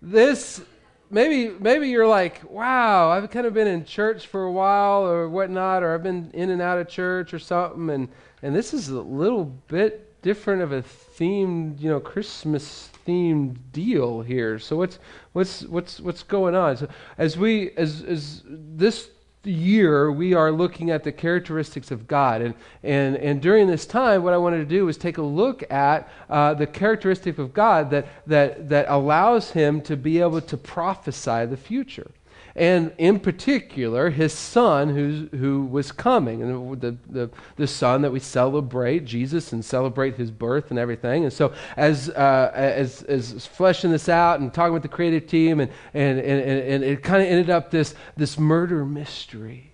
[0.00, 0.60] this
[1.10, 5.28] maybe maybe you're like, wow, I've kind of been in church for a while or
[5.28, 8.08] whatnot, or I've been in and out of church or something, and
[8.42, 14.20] and this is a little bit different of a themed, you know, Christmas themed deal
[14.22, 14.58] here.
[14.58, 14.98] So what's
[15.32, 16.76] what's what's what's going on?
[16.76, 19.10] So as we as as this
[19.44, 22.42] year we are looking at the characteristics of God.
[22.42, 25.70] And, and, and during this time, what I wanted to do was take a look
[25.70, 30.56] at uh, the characteristic of God that, that, that allows him to be able to
[30.56, 32.10] prophesy the future
[32.58, 36.42] and in particular his son who's, who was coming.
[36.42, 41.24] And the, the, the son that we celebrate jesus and celebrate his birth and everything.
[41.24, 45.60] And so as, uh, as, as fleshing this out and talking with the creative team
[45.60, 49.72] and, and, and, and it kind of ended up this, this murder mystery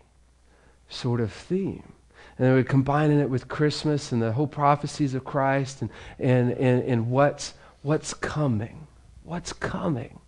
[0.89, 1.93] sort of theme.
[2.37, 6.53] And then we're combining it with christmas and the whole prophecies of christ and, and,
[6.53, 8.87] and, and what's, what's coming.
[9.23, 10.21] What's coming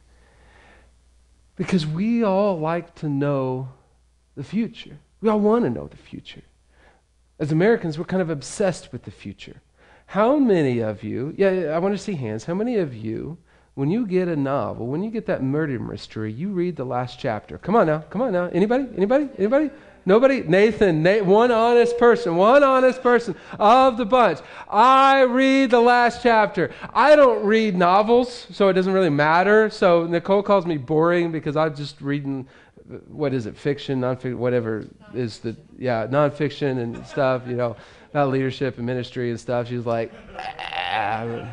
[1.57, 3.69] because we all like to know
[4.37, 4.99] the future.
[5.21, 6.43] We all want to know the future.
[7.39, 9.61] As Americans, we're kind of obsessed with the future.
[10.07, 13.39] How many of you, yeah, I want to see hands, how many of you,
[13.75, 17.19] when you get a novel, when you get that murder mystery, you read the last
[17.19, 17.59] chapter?
[17.59, 18.47] Come on now, come on now.
[18.47, 18.87] Anybody?
[18.97, 19.29] Anybody?
[19.37, 19.71] Anybody?
[20.09, 20.41] Nobody?
[20.43, 24.39] Nathan, Nate, one honest person, one honest person of the bunch.
[24.71, 26.71] I read the last chapter.
[26.95, 29.69] I don't read novels, so it doesn't really matter.
[29.69, 32.47] So Nicole calls me boring because I'm just reading,
[33.09, 37.75] what is it, fiction, nonfiction, whatever is the, yeah, nonfiction and stuff, you know,
[38.13, 39.67] about leadership and ministry and stuff.
[39.67, 41.51] She's like, ah.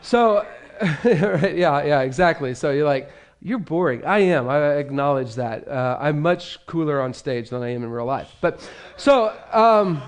[0.00, 0.46] so,
[1.04, 2.54] yeah, yeah, exactly.
[2.54, 4.04] So you're like, you're boring.
[4.04, 4.48] I am.
[4.48, 5.68] I acknowledge that.
[5.68, 8.32] Uh, I'm much cooler on stage than I am in real life.
[8.40, 10.02] But so um,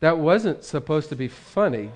[0.00, 1.90] that wasn't supposed to be funny.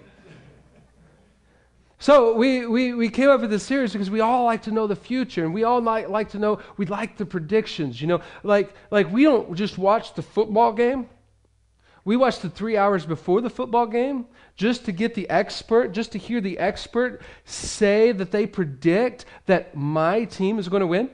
[2.00, 4.86] So we, we, we came up with this series because we all like to know
[4.86, 8.20] the future and we all like, like to know, we like the predictions, you know.
[8.44, 11.08] Like, like we don't just watch the football game.
[12.04, 14.26] We watch the three hours before the football game
[14.58, 19.74] just to get the expert, just to hear the expert say that they predict that
[19.76, 21.08] my team is going to win,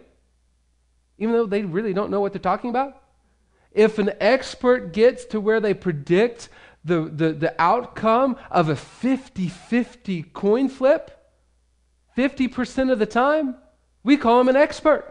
[1.18, 3.02] even though they really don't know what they're talking about?
[3.70, 6.48] If an expert gets to where they predict
[6.86, 11.10] the, the, the outcome of a 50 50 coin flip,
[12.16, 13.56] 50% of the time,
[14.02, 15.10] we call him an expert.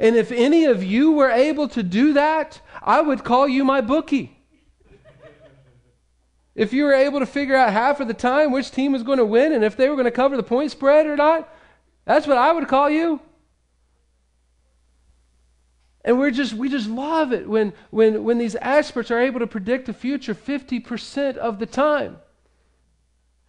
[0.00, 3.80] And if any of you were able to do that, I would call you my
[3.80, 4.39] bookie.
[6.60, 9.16] If you were able to figure out half of the time which team was going
[9.16, 11.48] to win and if they were going to cover the point spread or not,
[12.04, 13.18] that's what I would call you.
[16.04, 19.46] And we're just we just love it when when when these experts are able to
[19.46, 22.18] predict the future 50% of the time.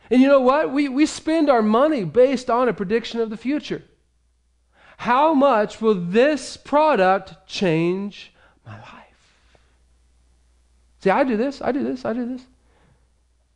[0.10, 0.72] And you know what?
[0.72, 3.84] We we spend our money based on a prediction of the future.
[4.96, 8.32] How much will this product change
[8.66, 9.50] my life?
[11.00, 12.46] See, I do this, I do this, I do this.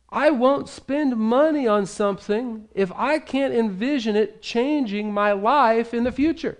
[0.08, 6.04] I won't spend money on something if I can't envision it changing my life in
[6.04, 6.58] the future.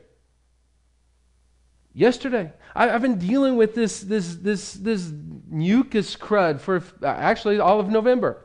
[1.95, 5.11] Yesterday, I, have been dealing with this, this, this, this
[5.49, 8.45] mucus crud for actually all of November.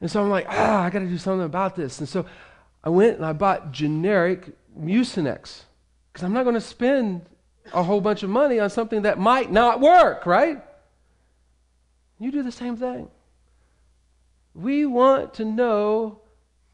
[0.00, 2.00] And so I'm like, ah, I got to do something about this.
[2.00, 2.26] And so
[2.82, 5.62] I went and I bought generic Mucinex
[6.12, 7.22] because I'm not going to spend
[7.72, 10.60] a whole bunch of money on something that might not work, right?
[12.18, 13.08] You do the same thing.
[14.54, 16.20] We want to know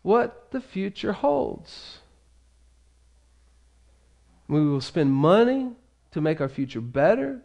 [0.02, 1.98] what the future holds.
[4.48, 5.72] We will spend money
[6.12, 7.42] to make our future better.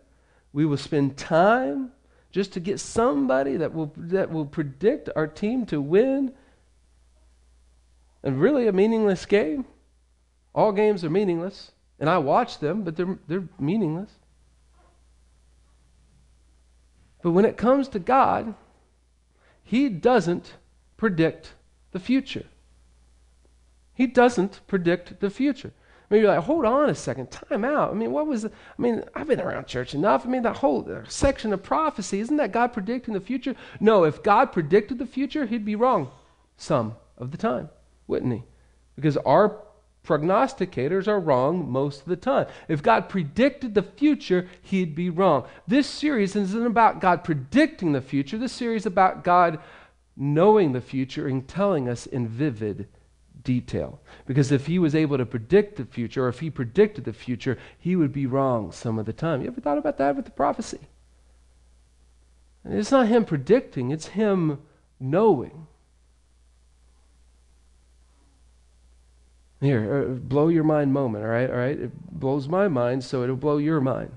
[0.53, 1.91] We will spend time
[2.31, 6.33] just to get somebody that will, that will predict our team to win.
[8.23, 9.65] And really, a meaningless game.
[10.55, 11.71] All games are meaningless.
[11.99, 14.11] And I watch them, but they're, they're meaningless.
[17.21, 18.55] But when it comes to God,
[19.63, 20.53] he doesn't
[20.97, 21.53] predict
[21.91, 22.45] the future.
[23.93, 25.71] He doesn't predict the future.
[26.09, 27.91] Maybe you're like, hold on a second, time out.
[27.91, 30.25] I mean, what was, I mean, I've been around church enough.
[30.25, 33.55] I mean, that whole uh, section of prophecy, isn't that God predicting the future?
[33.79, 36.11] No, if God predicted the future, he'd be wrong
[36.57, 37.69] some of the time,
[38.07, 38.43] wouldn't he?
[38.95, 39.59] Because our
[40.05, 42.47] prognosticators are wrong most of the time.
[42.67, 45.45] If God predicted the future, he'd be wrong.
[45.67, 48.37] This series isn't about God predicting the future.
[48.37, 49.59] This series is about God
[50.15, 52.87] knowing the future and telling us in vivid
[53.43, 53.99] detail.
[54.25, 57.57] Because if he was able to predict the future, or if he predicted the future,
[57.79, 59.41] he would be wrong some of the time.
[59.41, 60.79] You ever thought about that with the prophecy?
[62.63, 64.59] And it's not him predicting, it's him
[64.99, 65.67] knowing.
[69.63, 71.49] Here, uh, blow your mind moment, all right?
[71.49, 71.79] All right?
[71.79, 74.11] It blows my mind, so it'll blow your mind.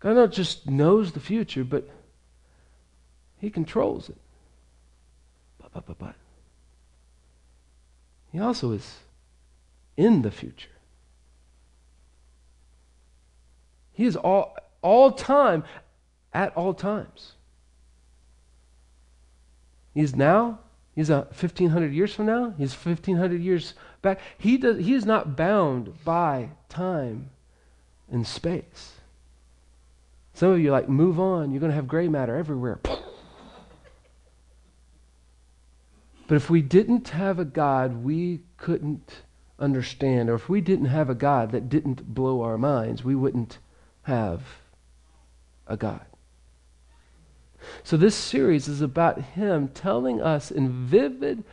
[0.00, 1.88] God not just knows the future, but
[3.38, 4.16] He controls it.
[5.60, 6.14] But, but, but, but.
[8.32, 8.98] He also is
[9.96, 10.70] in the future.
[13.92, 15.62] He is all, all time
[16.32, 17.34] at all times.
[19.94, 20.58] He is now
[20.94, 22.54] He's a 1500 years from now.
[22.56, 24.20] He's 1500 years back.
[24.38, 27.30] He, does, he is not bound by time
[28.10, 28.92] and space.
[30.34, 31.50] Some of you like, move on.
[31.50, 32.80] You're going to have gray matter everywhere.
[36.26, 39.22] But if we didn't have a God we couldn't
[39.58, 43.58] understand, or if we didn't have a God that didn't blow our minds, we wouldn't
[44.02, 44.42] have
[45.66, 46.06] a God.
[47.82, 51.44] So, this series is about him telling us in vivid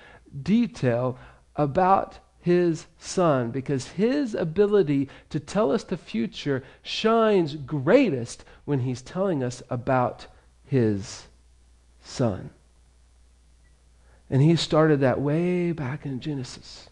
[0.43, 1.17] detail
[1.55, 9.01] about his son because his ability to tell us the future shines greatest when he's
[9.01, 10.27] telling us about
[10.65, 11.27] his
[12.01, 12.49] son.
[14.29, 16.89] And he started that way back in Genesis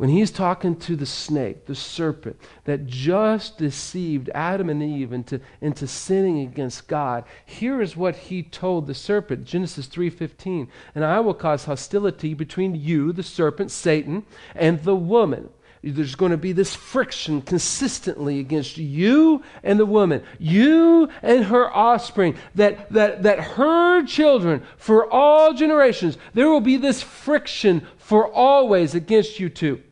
[0.00, 5.38] when he's talking to the snake, the serpent, that just deceived Adam and Eve into,
[5.60, 10.68] into sinning against God, here is what he told the serpent, Genesis 3:15.
[10.94, 14.24] And I will cause hostility between you, the serpent, Satan,
[14.54, 15.50] and the woman.
[15.84, 21.70] There's going to be this friction consistently against you and the woman, you and her
[21.70, 28.26] offspring, that, that, that her children for all generations, there will be this friction for
[28.32, 29.82] always against you two.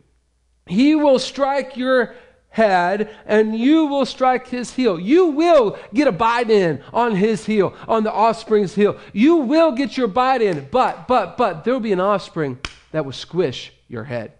[0.68, 2.14] He will strike your
[2.50, 4.98] head and you will strike his heel.
[4.98, 8.98] You will get a bite in on his heel, on the offspring's heel.
[9.12, 12.58] You will get your bite in, but, but, but there will be an offspring
[12.92, 14.32] that will squish your head,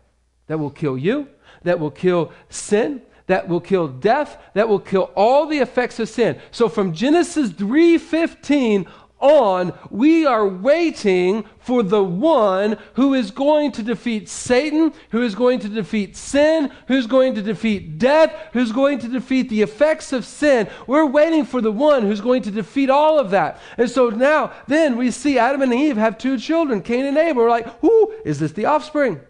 [0.47, 1.29] that will kill you,
[1.63, 6.09] that will kill sin, that will kill death, that will kill all the effects of
[6.09, 6.41] sin.
[6.51, 8.87] So from Genesis 3:15
[9.21, 15.35] on, we are waiting for the one who is going to defeat Satan, who is
[15.35, 20.13] going to defeat sin, who's going to defeat death, who's going to defeat the effects
[20.13, 20.69] of sin.
[20.87, 23.61] We're waiting for the one who's going to defeat all of that.
[23.77, 27.43] And so now, then we see Adam and Eve have two children, Cain and Abel.
[27.43, 29.21] We're like, who is this the offspring?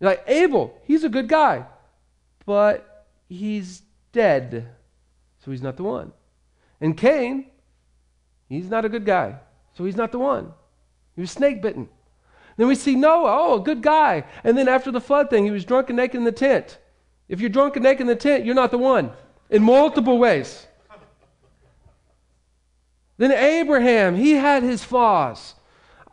[0.00, 1.66] You're like, Abel, he's a good guy,
[2.46, 3.82] but he's
[4.12, 4.68] dead.
[5.44, 6.12] So he's not the one.
[6.80, 7.46] And Cain,
[8.48, 9.36] He's not a good guy.
[9.74, 10.52] So he's not the one.
[11.14, 11.88] He was snake bitten.
[12.56, 14.24] Then we see Noah, oh, a good guy.
[14.42, 16.78] And then after the flood thing, he was drunk and naked in the tent.
[17.28, 19.12] If you're drunk and naked in the tent, you're not the one
[19.50, 20.66] in multiple ways.
[23.16, 25.54] Then Abraham, he had his flaws.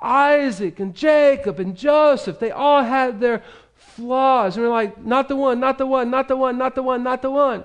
[0.02, 3.44] Isaac and Jacob and Joseph, they all had their
[3.76, 4.58] flaws.
[4.58, 7.04] And we're like, not the one, not the one, not the one, not the one,
[7.04, 7.64] not the one.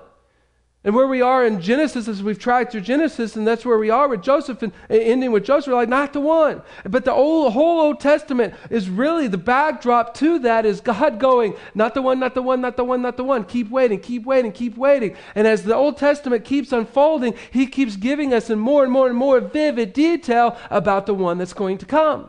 [0.83, 3.91] And where we are in Genesis, as we've tried through Genesis, and that's where we
[3.91, 6.63] are with Joseph and, and ending with Joseph, we're like, not the one.
[6.89, 11.53] But the old, whole Old Testament is really the backdrop to that is God going,
[11.75, 13.43] not the one, not the one, not the one, not the one.
[13.43, 15.15] Keep waiting, keep waiting, keep waiting.
[15.35, 19.07] And as the Old Testament keeps unfolding, He keeps giving us in more and more
[19.07, 22.27] and more vivid detail about the one that's going to come.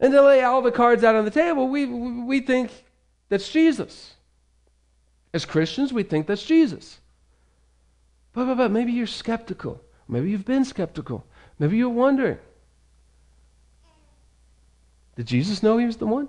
[0.00, 2.72] And to lay all the cards out on the table, we, we think
[3.28, 4.13] that's Jesus.
[5.34, 7.00] As Christians, we think that's Jesus.
[8.32, 9.82] But, but, but maybe you're skeptical.
[10.08, 11.26] Maybe you've been skeptical.
[11.58, 12.38] Maybe you're wondering
[15.16, 16.28] did Jesus know he was the one?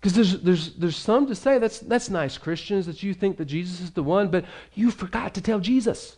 [0.00, 3.44] Because there's, there's, there's some to say that's, that's nice, Christians, that you think that
[3.44, 6.16] Jesus is the one, but you forgot to tell Jesus.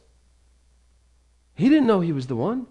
[1.54, 2.66] He didn't know he was the one.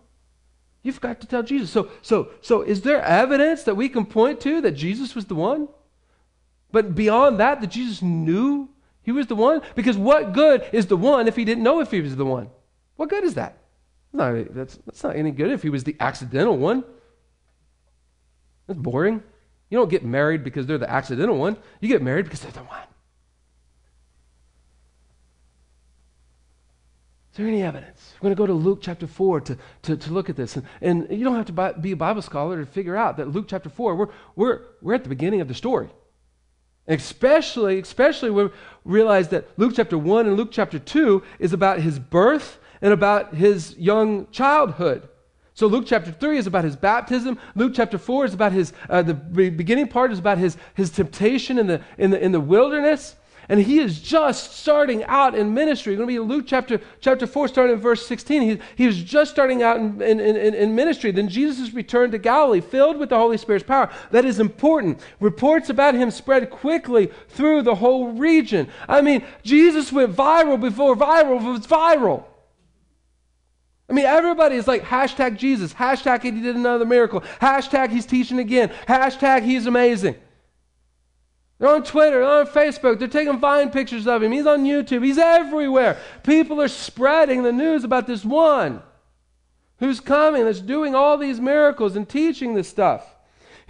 [0.81, 1.69] You forgot to tell Jesus.
[1.69, 5.35] So, so, so is there evidence that we can point to that Jesus was the
[5.35, 5.67] one?
[6.71, 8.69] But beyond that, that Jesus knew
[9.03, 9.61] he was the one?
[9.75, 12.49] Because what good is the one if he didn't know if he was the one?
[12.95, 13.57] What good is that?
[14.13, 16.83] No, that's, that's not any good if he was the accidental one.
[18.67, 19.23] That's boring.
[19.69, 21.57] You don't get married because they're the accidental one.
[21.79, 22.81] You get married because they're the one.
[27.31, 28.13] Is there any evidence?
[28.19, 30.57] We're going to go to Luke chapter 4 to, to, to look at this.
[30.57, 33.29] And, and you don't have to buy, be a Bible scholar to figure out that
[33.29, 35.89] Luke chapter 4, we're, we're, we're at the beginning of the story.
[36.87, 38.47] Especially, especially when
[38.83, 42.91] we realize that Luke chapter 1 and Luke chapter 2 is about his birth and
[42.91, 45.07] about his young childhood.
[45.53, 47.37] So Luke chapter 3 is about his baptism.
[47.55, 51.59] Luke chapter 4 is about his, uh, the beginning part is about his, his temptation
[51.59, 53.15] in the, in, the, in the wilderness.
[53.49, 55.93] And he is just starting out in ministry.
[55.93, 58.41] It's going to be in Luke chapter, chapter 4, starting in verse 16.
[58.41, 61.11] He, he was just starting out in, in, in, in ministry.
[61.11, 63.91] Then Jesus returned to Galilee, filled with the Holy Spirit's power.
[64.11, 65.01] That is important.
[65.19, 68.69] Reports about him spread quickly through the whole region.
[68.87, 72.25] I mean, Jesus went viral before viral was viral.
[73.89, 78.39] I mean, everybody is like, hashtag Jesus, hashtag he did another miracle, hashtag he's teaching
[78.39, 80.15] again, hashtag he's amazing.
[81.61, 84.31] They're on Twitter, they're on Facebook, they're taking Vine pictures of him.
[84.31, 85.99] He's on YouTube, he's everywhere.
[86.23, 88.81] People are spreading the news about this one
[89.77, 93.10] who's coming, that's doing all these miracles and teaching this stuff.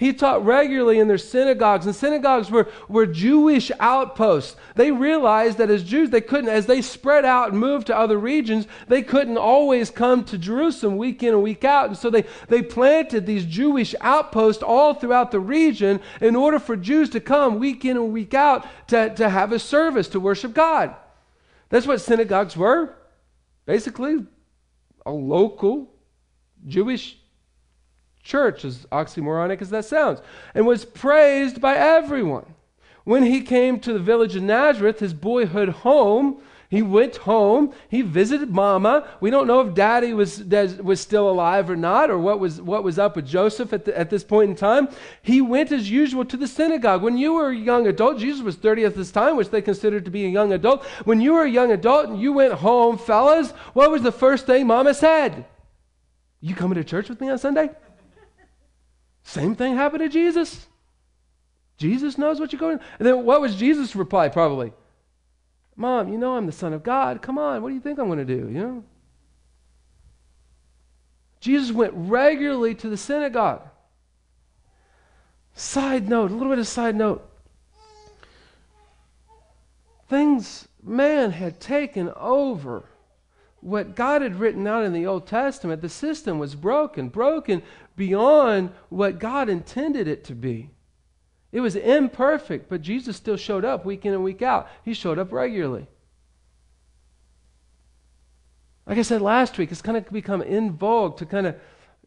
[0.02, 4.56] He taught regularly in their synagogues, and synagogues were, were Jewish outposts.
[4.74, 8.18] They realized that as Jews, they couldn't, as they spread out and moved to other
[8.18, 11.90] regions, they couldn't always come to Jerusalem week in and week out.
[11.90, 16.76] And so they, they planted these Jewish outposts all throughout the region in order for
[16.76, 20.56] Jews to come week in and week out to, to have a service, to worship
[20.56, 20.96] God.
[21.70, 22.96] That's what synagogues were.
[23.68, 24.26] Basically,
[25.06, 25.94] a local
[26.66, 27.21] Jewish
[28.24, 30.22] church, as oxymoronic as that sounds,
[30.54, 32.46] and was praised by everyone.
[33.04, 37.74] When he came to the village of Nazareth, his boyhood home, he went home.
[37.90, 39.06] He visited Mama.
[39.20, 42.86] We don't know if Daddy was, was still alive or not, or what was, what
[42.86, 44.88] was up with Joseph at, the, at this point in time.
[45.22, 47.02] He went as usual to the synagogue.
[47.02, 50.06] When you were a young adult, Jesus was 30 at this time, which they considered
[50.06, 50.86] to be a young adult.
[51.04, 54.46] When you were a young adult and you went home, fellas, what was the first
[54.46, 55.44] thing Mama said?
[56.40, 57.72] You coming to church with me on Sunday?
[59.24, 60.68] Same thing happened to Jesus.
[61.78, 62.80] Jesus knows what you're going.
[63.00, 64.30] And then what was Jesus' reply?
[64.30, 64.74] Probably,
[65.76, 67.22] Mom, you know I'm the Son of God.
[67.22, 68.50] Come on, what do you think I'm going to do?
[68.50, 68.84] You know.
[71.40, 73.68] Jesus went regularly to the synagogue.
[75.56, 77.28] Side note, a little bit of side note.
[80.08, 82.86] Things man had taken over
[83.62, 87.62] what God had written out in the Old Testament, the system was broken, broken
[87.96, 90.70] beyond what God intended it to be.
[91.52, 94.70] It was imperfect, but Jesus still showed up week in and week out.
[94.84, 95.88] He showed up regularly.
[98.86, 101.56] Like I said last week, it's kind of become in vogue to kind of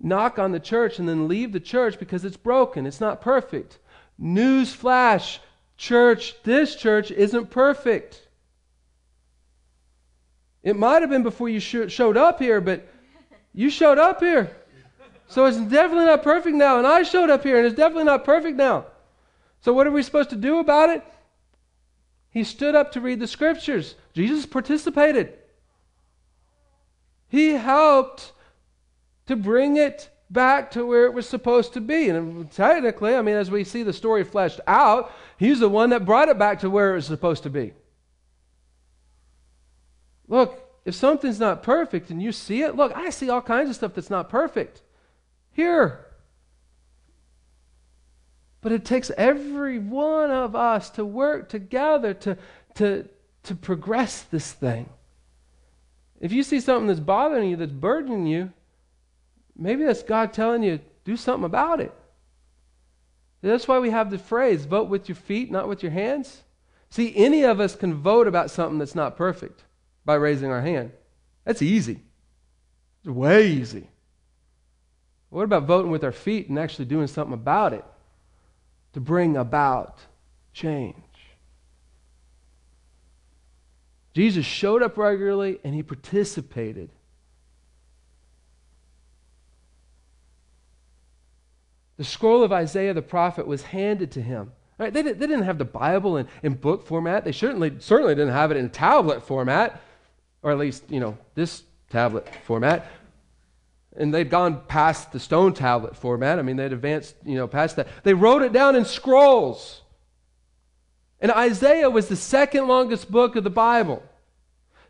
[0.00, 2.86] knock on the church and then leave the church because it's broken.
[2.86, 3.78] It's not perfect.
[4.18, 5.40] News flash,
[5.76, 8.28] church, this church isn't perfect.
[10.64, 12.88] It might have been before you sh- showed up here, but
[13.52, 14.50] you showed up here.
[15.28, 16.78] So it's definitely not perfect now.
[16.78, 18.86] And I showed up here, and it's definitely not perfect now.
[19.60, 21.04] So what are we supposed to do about it?
[22.30, 23.94] He stood up to read the scriptures.
[24.14, 25.34] Jesus participated.
[27.28, 28.32] He helped
[29.26, 32.08] to bring it back to where it was supposed to be.
[32.08, 36.06] And technically, I mean, as we see the story fleshed out, he's the one that
[36.06, 37.72] brought it back to where it was supposed to be.
[40.28, 43.76] Look, if something's not perfect and you see it, look, I see all kinds of
[43.76, 44.82] stuff that's not perfect.
[45.52, 46.06] Here.
[48.60, 52.36] But it takes every one of us to work together to,
[52.74, 53.08] to,
[53.44, 54.88] to progress this thing.
[56.20, 58.52] If you see something that's bothering you, that's burdening you,
[59.56, 61.92] maybe that's God telling you, do something about it.
[63.42, 66.42] That's why we have the phrase, vote with your feet, not with your hands.
[66.88, 69.64] See, any of us can vote about something that's not perfect
[70.04, 70.92] by raising our hand.
[71.44, 72.00] That's easy.
[73.00, 73.88] It's way easy.
[75.30, 77.84] What about voting with our feet and actually doing something about it
[78.92, 79.98] to bring about
[80.52, 80.94] change?
[84.14, 86.90] Jesus showed up regularly and he participated.
[91.96, 94.52] The scroll of Isaiah the prophet was handed to him.
[94.78, 94.92] Right?
[94.92, 97.24] They, didn't, they didn't have the Bible in, in book format.
[97.24, 99.80] They certainly, certainly didn't have it in tablet format
[100.44, 102.86] or at least, you know, this tablet format.
[103.96, 106.38] And they'd gone past the stone tablet format.
[106.38, 107.88] I mean, they'd advanced, you know, past that.
[108.04, 109.80] They wrote it down in scrolls.
[111.20, 114.02] And Isaiah was the second longest book of the Bible.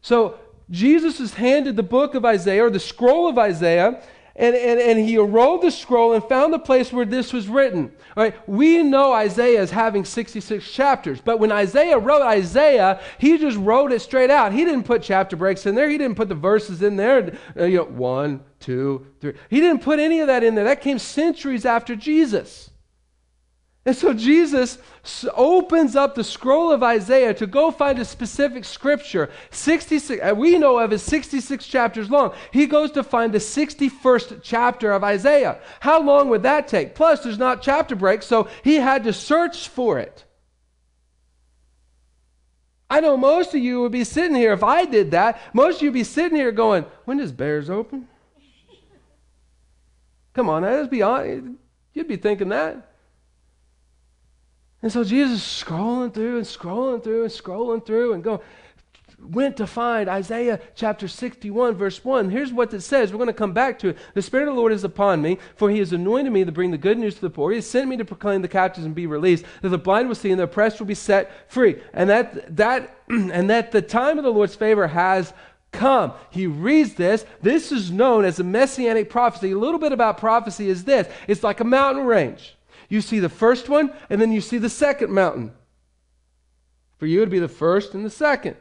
[0.02, 0.38] So
[0.70, 4.02] Jesus was handed the book of Isaiah, or the scroll of Isaiah,
[4.36, 7.92] and, and, and he rolled the scroll and found the place where this was written.
[8.16, 13.38] All right, we know Isaiah is having 66 chapters, but when Isaiah wrote Isaiah, he
[13.38, 14.52] just wrote it straight out.
[14.52, 15.88] He didn't put chapter breaks in there.
[15.88, 17.36] He didn't put the verses in there.
[17.56, 19.34] Uh, you know, one, two, three.
[19.50, 20.64] He didn't put any of that in there.
[20.64, 22.70] That came centuries after Jesus.
[23.86, 24.78] And so Jesus
[25.34, 29.30] opens up the scroll of Isaiah to go find a specific scripture.
[29.50, 32.32] 66, uh, we know of is 66 chapters long.
[32.50, 35.58] He goes to find the 61st chapter of Isaiah.
[35.80, 36.94] How long would that take?
[36.94, 40.24] Plus, there's not chapter breaks, so he had to search for it.
[42.88, 45.82] I know most of you would be sitting here, if I did that, most of
[45.82, 48.08] you would be sitting here going, when does Bears open?
[50.32, 51.48] Come on, let's be honest.
[51.92, 52.93] You'd be thinking that.
[54.84, 58.40] And so Jesus scrolling through and scrolling through and scrolling through and going,
[59.18, 62.28] went to find Isaiah chapter 61, verse 1.
[62.28, 63.10] Here's what it says.
[63.10, 63.98] We're going to come back to it.
[64.12, 66.70] The Spirit of the Lord is upon me, for he has anointed me to bring
[66.70, 67.50] the good news to the poor.
[67.50, 70.14] He has sent me to proclaim the captives and be released, that the blind will
[70.16, 71.80] see and the oppressed will be set free.
[71.94, 75.32] And that, that, and that the time of the Lord's favor has
[75.72, 76.12] come.
[76.28, 77.24] He reads this.
[77.40, 79.52] This is known as a messianic prophecy.
[79.52, 82.53] A little bit about prophecy is this it's like a mountain range.
[82.88, 85.52] You see the first one, and then you see the second mountain.
[86.98, 88.56] For you, it'd be the first and the second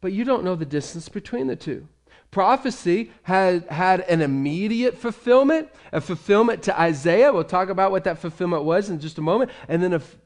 [0.00, 1.86] but you don't know the distance between the two.
[2.30, 7.32] Prophecy had, had an immediate fulfillment, a fulfillment to Isaiah.
[7.32, 10.16] We'll talk about what that fulfillment was in just a moment, and then a f-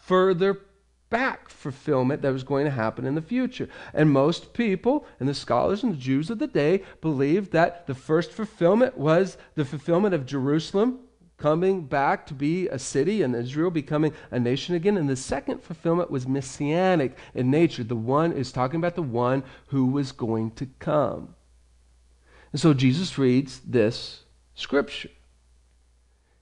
[0.00, 0.60] further
[1.08, 3.68] back fulfillment that was going to happen in the future.
[3.94, 7.94] And most people, and the scholars and the Jews of the day, believed that the
[7.94, 11.00] first fulfillment was the fulfillment of Jerusalem
[11.42, 14.96] coming back to be a city and Israel becoming a nation again.
[14.96, 17.82] And the second fulfillment was messianic in nature.
[17.82, 21.34] The one is talking about the one who was going to come.
[22.52, 24.22] And so Jesus reads this
[24.54, 25.10] scripture.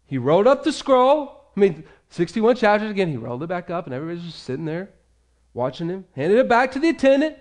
[0.05, 1.47] He rolled up the scroll.
[1.57, 3.09] I mean, 61 chapters again.
[3.09, 4.91] He rolled it back up, and everybody's just sitting there
[5.55, 7.37] watching him, handed it back to the attendant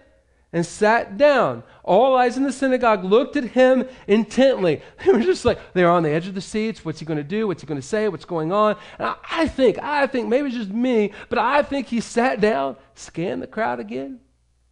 [0.51, 1.63] and sat down.
[1.83, 4.81] All eyes in the synagogue looked at him intently.
[5.05, 6.83] They were just like, they were on the edge of the seats.
[6.83, 7.47] What's he going to do?
[7.47, 8.09] What's he going to say?
[8.09, 8.75] What's going on?
[8.97, 12.41] And I, I, think, I think, maybe it's just me, but I think he sat
[12.41, 14.19] down, scanned the crowd again,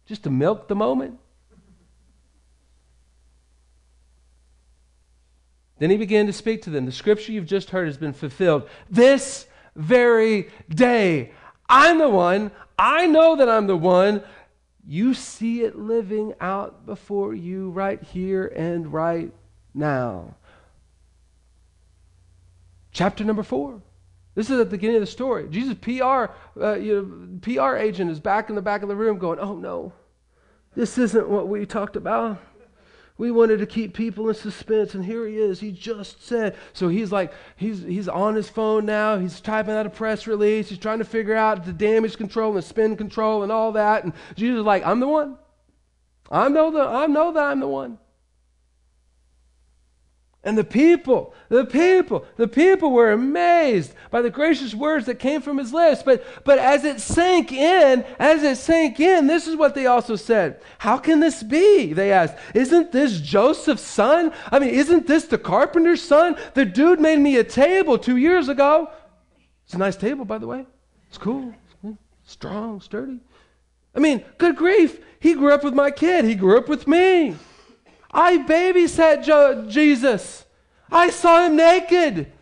[0.06, 1.18] just to milk the moment.
[5.78, 6.86] Then he began to speak to them.
[6.86, 11.32] The scripture you've just heard has been fulfilled this very day.
[11.68, 12.50] I'm the one.
[12.78, 14.22] I know that I'm the one
[14.90, 19.30] you see it living out before you right here and right
[19.74, 20.34] now.
[22.90, 23.82] Chapter number four.
[24.34, 25.46] This is at the beginning of the story.
[25.50, 29.18] Jesus' PR, uh, you know, PR agent is back in the back of the room
[29.18, 29.92] going, Oh no,
[30.74, 32.40] this isn't what we talked about.
[33.18, 35.58] We wanted to keep people in suspense, and here he is.
[35.58, 36.56] He just said.
[36.72, 39.18] So he's like, he's, he's on his phone now.
[39.18, 40.68] He's typing out a press release.
[40.68, 44.04] He's trying to figure out the damage control and the spin control and all that.
[44.04, 45.36] And Jesus is like, I'm the one.
[46.30, 47.98] I know, the, I know that I'm the one.
[50.44, 55.42] And the people, the people, the people were amazed by the gracious words that came
[55.42, 56.02] from his lips.
[56.04, 60.14] But, but as it sank in, as it sank in, this is what they also
[60.14, 60.60] said.
[60.78, 61.92] How can this be?
[61.92, 62.36] They asked.
[62.54, 64.32] Isn't this Joseph's son?
[64.52, 66.36] I mean, isn't this the carpenter's son?
[66.54, 68.90] The dude made me a table two years ago.
[69.64, 70.66] It's a nice table, by the way.
[71.08, 71.52] It's cool,
[72.24, 73.18] strong, sturdy.
[73.94, 75.00] I mean, good grief.
[75.18, 77.36] He grew up with my kid, he grew up with me.
[78.10, 80.44] I babysat jo- Jesus.
[80.90, 82.32] I saw him naked.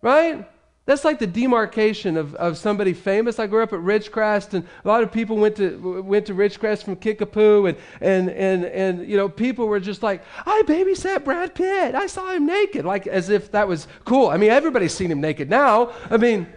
[0.00, 0.48] Right?
[0.84, 3.38] That's like the demarcation of, of somebody famous.
[3.38, 6.82] I grew up at Ridgecrest, and a lot of people went to went to Ridgecrest
[6.82, 11.54] from Kickapoo, and and and and you know people were just like, I babysat Brad
[11.54, 11.94] Pitt.
[11.94, 14.28] I saw him naked, like as if that was cool.
[14.28, 15.92] I mean, everybody's seen him naked now.
[16.10, 16.48] I mean,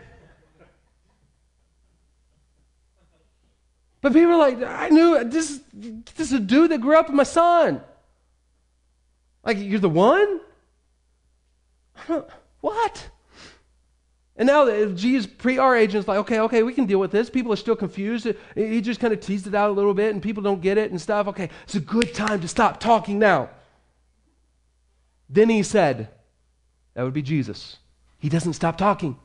[4.02, 5.62] but people are like, I knew this.
[5.72, 7.80] This is a dude that grew up with my son.
[9.46, 10.42] Like, you're the one?
[12.62, 13.10] what?
[14.38, 17.30] And now Jesus PR agent's like, okay, okay, we can deal with this.
[17.30, 18.28] People are still confused.
[18.54, 20.92] He just kind of teased it out a little bit, and people don't get it
[20.92, 21.28] and stuff.
[21.28, 23.50] Okay, it's a good time to stop talking now.
[25.30, 26.10] Then he said,
[26.94, 27.78] that would be Jesus.
[28.18, 29.18] He doesn't stop talking.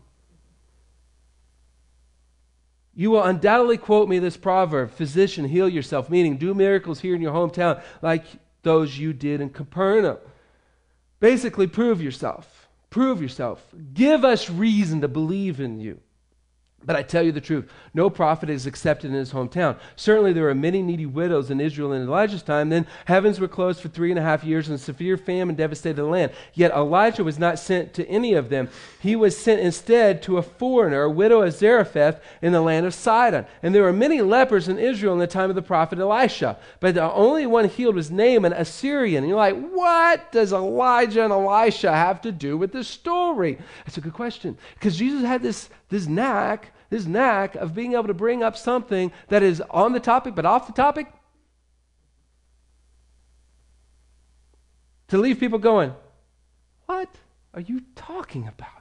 [2.95, 7.23] You will undoubtedly quote me this proverb Physician, heal yourself, meaning do miracles here in
[7.23, 8.25] your hometown like
[8.63, 10.19] those you did in Capernaum.
[11.21, 12.69] Basically, prove yourself.
[12.89, 13.63] Prove yourself.
[13.95, 16.01] Give us reason to believe in you.
[16.83, 19.79] But I tell you the truth, no prophet is accepted in his hometown.
[19.97, 22.71] Certainly there were many needy widows in Israel in Elijah's time.
[22.71, 26.05] Then heavens were closed for three and a half years, and severe famine devastated the
[26.05, 26.33] land.
[26.55, 28.71] Yet Elijah was not sent to any of them.
[28.99, 32.95] He was sent instead to a foreigner, a widow of Zarephath in the land of
[32.95, 33.45] Sidon.
[33.63, 36.59] And there were many lepers in Israel in the time of the prophet Elisha.
[36.81, 39.23] But the only one healed was Naaman, a Syrian.
[39.25, 43.59] And you're like, what does Elijah and Elisha have to do with this story?
[43.85, 44.57] That's a good question.
[44.75, 49.13] Because Jesus had this this knack, this knack of being able to bring up something
[49.29, 51.13] that is on the topic but off the topic.
[55.09, 55.93] To leave people going,
[56.87, 57.11] What
[57.53, 58.81] are you talking about?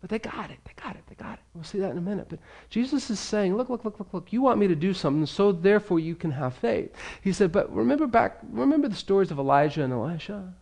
[0.00, 0.58] But they got it.
[0.64, 1.02] They got it.
[1.08, 1.40] They got it.
[1.54, 2.26] We'll see that in a minute.
[2.28, 2.38] But
[2.68, 4.32] Jesus is saying, look, look, look, look, look.
[4.32, 6.94] You want me to do something, so therefore you can have faith.
[7.22, 10.54] He said, but remember back, remember the stories of Elijah and Elisha?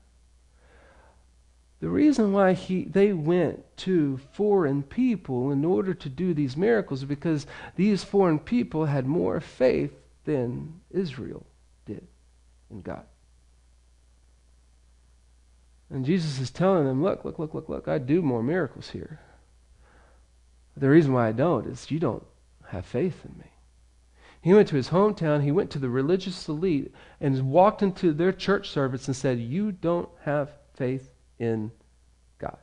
[1.84, 7.00] The reason why he, they went to foreign people in order to do these miracles
[7.00, 9.92] is because these foreign people had more faith
[10.24, 11.44] than Israel
[11.84, 12.06] did
[12.70, 13.04] in God.
[15.90, 19.20] And Jesus is telling them, look, look, look, look, look, I do more miracles here.
[20.78, 22.24] The reason why I don't is you don't
[22.68, 23.50] have faith in me.
[24.40, 28.32] He went to his hometown, he went to the religious elite, and walked into their
[28.32, 31.70] church service and said, You don't have faith in
[32.38, 32.58] God.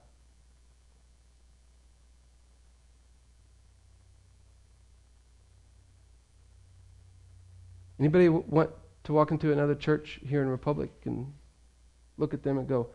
[7.99, 8.71] Anybody want
[9.03, 11.33] to walk into another church here in Republic and
[12.17, 12.87] look at them and go,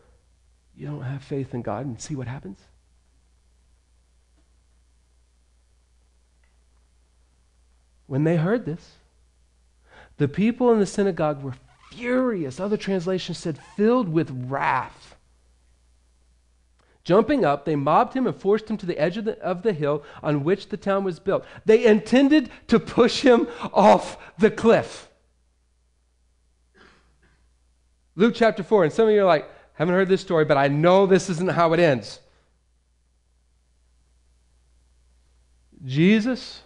[0.75, 2.59] you don't have faith in God and see what happens?
[8.05, 8.93] When they heard this,
[10.17, 11.55] the people in the synagogue were
[11.91, 12.59] furious.
[12.59, 15.16] Other translations said filled with wrath.
[17.07, 19.71] Jumping up, they mobbed him and forced him to the edge of the, of the
[19.71, 21.45] hill on which the town was built.
[21.63, 25.07] They intended to push him off the cliff.
[28.17, 30.67] Luke chapter 4, and some of you are like, haven't heard this story, but I
[30.67, 32.19] know this isn't how it ends.
[35.85, 36.63] Jesus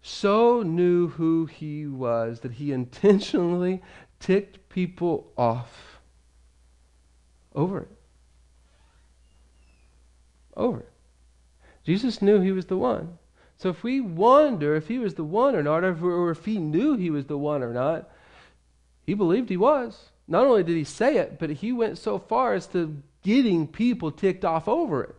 [0.00, 3.82] so knew who he was that he intentionally
[4.18, 6.00] ticked people off
[7.54, 7.90] over it.
[10.56, 10.84] Over.
[11.84, 13.18] Jesus knew he was the one.
[13.58, 16.96] So if we wonder if he was the one or not, or if he knew
[16.96, 18.10] he was the one or not,
[19.04, 20.10] he believed he was.
[20.28, 24.10] Not only did he say it, but he went so far as to getting people
[24.10, 25.14] ticked off over it.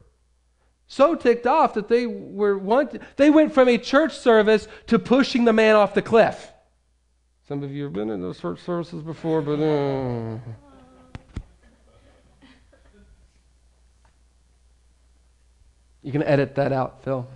[0.88, 5.46] So ticked off that they were want, they went from a church service to pushing
[5.46, 6.52] the man off the cliff.
[7.48, 10.38] Some of you have been in those church services before, but uh,
[16.08, 17.28] you can edit that out, Phil.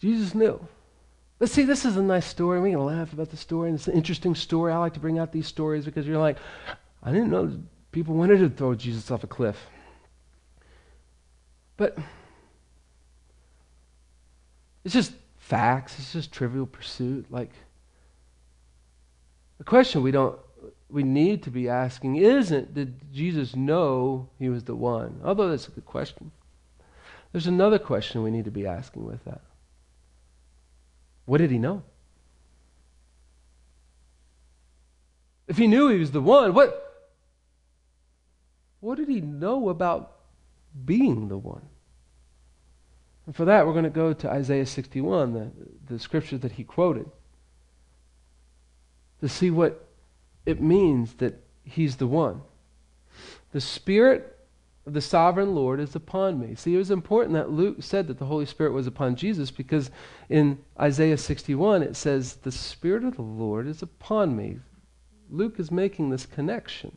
[0.00, 0.66] Jesus knew.
[1.38, 2.58] Let's see, this is a nice story.
[2.58, 4.72] We can laugh about the story, and it's an interesting story.
[4.72, 6.38] I like to bring out these stories because you're like,
[7.02, 7.60] I didn't know
[7.92, 9.58] people wanted to throw Jesus off a cliff.
[11.76, 11.98] But
[14.84, 17.26] it's just facts, it's just trivial pursuit.
[17.28, 17.50] Like,
[19.58, 20.38] the question we don't
[20.90, 25.20] we need to be asking isn't did Jesus know he was the one?
[25.24, 26.30] Although that's a good question.
[27.32, 29.42] There's another question we need to be asking with that.
[31.26, 31.82] What did he know?
[35.46, 37.10] If he knew he was the one, what,
[38.80, 40.12] what did he know about
[40.84, 41.68] being the one?
[43.26, 45.50] And for that, we're going to go to Isaiah 61, the,
[45.86, 47.10] the scripture that he quoted,
[49.20, 49.87] to see what
[50.48, 52.40] it means that he's the one.
[53.52, 54.38] The Spirit
[54.86, 56.54] of the sovereign Lord is upon me.
[56.54, 59.90] See, it was important that Luke said that the Holy Spirit was upon Jesus because
[60.30, 64.60] in Isaiah 61 it says, The Spirit of the Lord is upon me.
[65.28, 66.96] Luke is making this connection.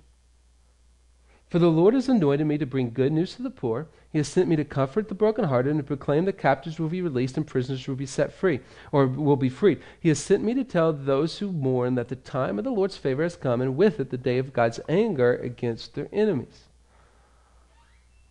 [1.51, 3.89] For the Lord has anointed me to bring good news to the poor.
[4.09, 7.01] He has sent me to comfort the brokenhearted and to proclaim that captives will be
[7.01, 8.61] released and prisoners will be set free,
[8.93, 9.81] or will be freed.
[9.99, 12.95] He has sent me to tell those who mourn that the time of the Lord's
[12.95, 16.69] favor has come, and with it the day of God's anger against their enemies.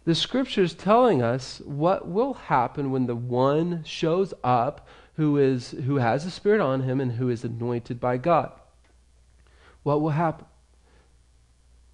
[0.07, 5.73] The scripture is telling us what will happen when the one shows up who, is,
[5.73, 8.51] who has the Spirit on him and who is anointed by God.
[9.83, 10.47] What will happen?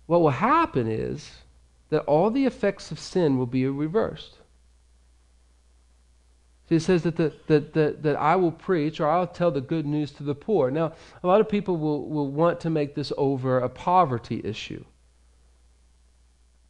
[0.07, 1.31] What will happen is
[1.91, 4.39] that all the effects of sin will be reversed.
[6.69, 9.61] So he says that, the, that, that, that I will preach or I'll tell the
[9.61, 10.71] good news to the poor.
[10.71, 10.93] Now,
[11.23, 14.85] a lot of people will, will want to make this over a poverty issue.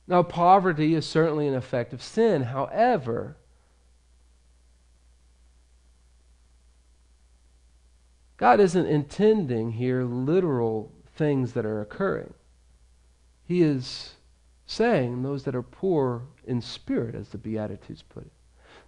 [0.07, 2.43] Now, poverty is certainly an effect of sin.
[2.43, 3.37] However,
[8.37, 12.35] God isn't intending here literal things that are occurring.
[13.47, 14.15] He is
[14.67, 18.33] saying those that are poor in spirit, as the Beatitudes put it.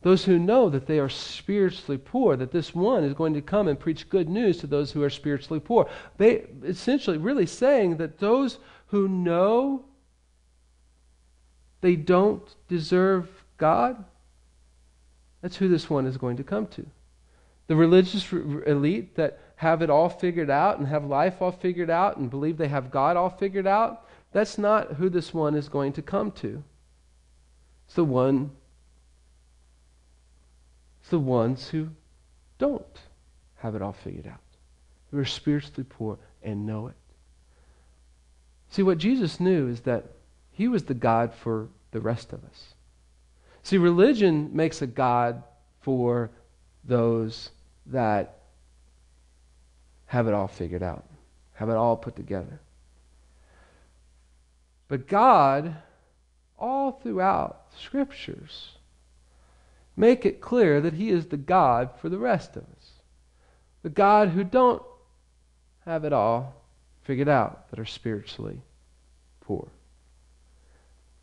[0.03, 3.67] Those who know that they are spiritually poor, that this one is going to come
[3.67, 5.89] and preach good news to those who are spiritually poor.
[6.19, 9.85] They essentially really saying that those who know
[11.81, 14.05] they don't deserve God,
[15.43, 16.87] that's who this one is going to come to.
[17.67, 22.17] The religious elite that have it all figured out and have life all figured out
[22.17, 25.93] and believe they have God all figured out, that's not who this one is going
[25.95, 26.63] to come to.
[27.87, 28.51] It's the one
[31.09, 31.89] it's the ones who
[32.59, 32.85] don't
[33.57, 34.43] have it all figured out.
[35.11, 36.97] Who are spiritually poor and know it.
[38.69, 40.05] See, what Jesus knew is that
[40.53, 42.75] he was the God for the rest of us.
[43.63, 45.43] See, religion makes a God
[45.81, 46.31] for
[46.85, 47.53] those
[47.87, 48.41] that
[50.05, 51.05] have it all figured out,
[51.55, 52.61] have it all put together.
[54.89, 55.77] But God,
[56.59, 58.71] all throughout the scriptures,
[59.97, 62.93] make it clear that He is the God for the rest of us.
[63.83, 64.83] The God who don't
[65.85, 66.55] have it all
[67.03, 68.61] figured out, that are spiritually
[69.41, 69.69] poor.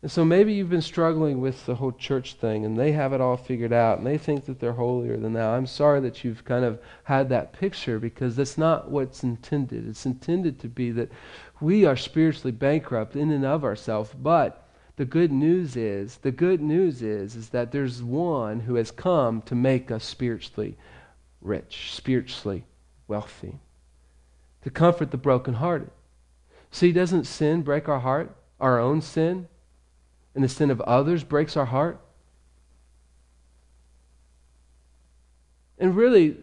[0.02, 3.20] And so maybe you've been struggling with the whole church thing and they have it
[3.20, 5.54] all figured out and they think that they're holier than thou.
[5.54, 9.88] I'm sorry that you've kind of had that picture because that's not what's intended.
[9.88, 11.10] It's intended to be that
[11.60, 16.60] we are spiritually bankrupt in and of ourselves, but the good news is, the good
[16.60, 20.76] news is is that there's one who has come to make us spiritually
[21.40, 22.64] rich, spiritually
[23.08, 23.60] wealthy,
[24.62, 25.90] to comfort the brokenhearted.
[26.70, 28.34] See, doesn't sin break our heart?
[28.58, 29.48] Our own sin?
[30.36, 31.98] and the sin of others breaks our heart.
[35.78, 36.36] And really,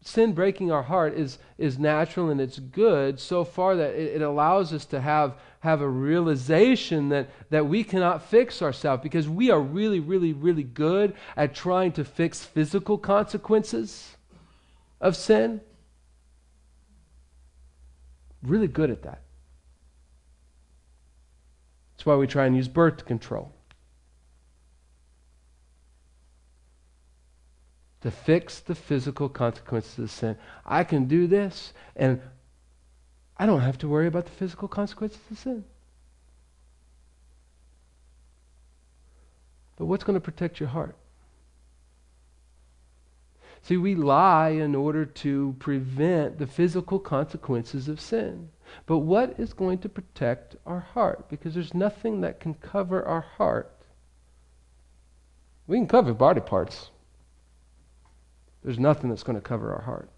[0.00, 4.22] sin breaking our heart is, is natural and it's good so far that it, it,
[4.22, 9.50] allows us to have, have a realization that, that we cannot fix ourselves because we
[9.50, 14.16] are really, really, really good at trying to fix physical consequences
[15.00, 15.60] of sin.
[18.42, 19.22] Really good at that.
[21.96, 23.52] That's why we try and use birth control.
[28.02, 30.36] To fix the physical consequences of sin.
[30.64, 32.20] I can do this, and
[33.36, 35.64] I don't have to worry about the physical consequences of sin.
[39.76, 40.96] But what's going to protect your heart?
[43.62, 48.50] See, we lie in order to prevent the physical consequences of sin.
[48.86, 51.28] But what is going to protect our heart?
[51.28, 53.72] Because there's nothing that can cover our heart.
[55.66, 56.90] We can cover body parts.
[58.68, 60.10] There's nothing that's going to cover our heart.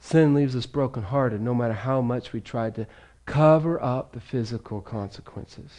[0.00, 2.86] Sin leaves us brokenhearted no matter how much we try to
[3.26, 5.72] cover up the physical consequences.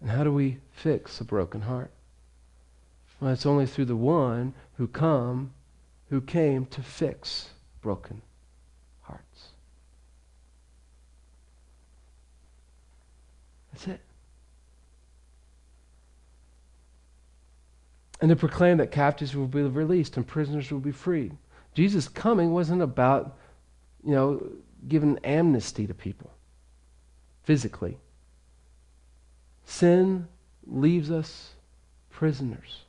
[0.00, 1.90] And how do we fix a broken heart?
[3.18, 5.52] Well, it's only through the one who come
[6.10, 7.48] who came to fix
[7.82, 8.22] broken
[9.02, 9.48] hearts.
[13.72, 14.00] That's it.
[18.24, 21.36] And to proclaim that captives will be released and prisoners will be freed.
[21.74, 23.36] Jesus' coming wasn't about,
[24.02, 24.42] you know,
[24.88, 26.30] giving amnesty to people
[27.42, 27.98] physically.
[29.66, 30.26] Sin
[30.66, 31.50] leaves us
[32.08, 32.84] prisoners.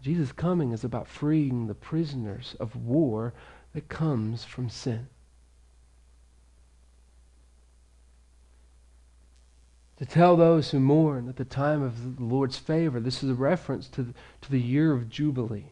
[0.00, 3.34] Jesus' coming is about freeing the prisoners of war
[3.72, 5.08] that comes from sin.
[9.98, 13.34] To tell those who mourn at the time of the Lord's favor, this is a
[13.34, 15.66] reference to the, to the year of Jubilee.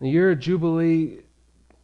[0.00, 1.20] The year of Jubilee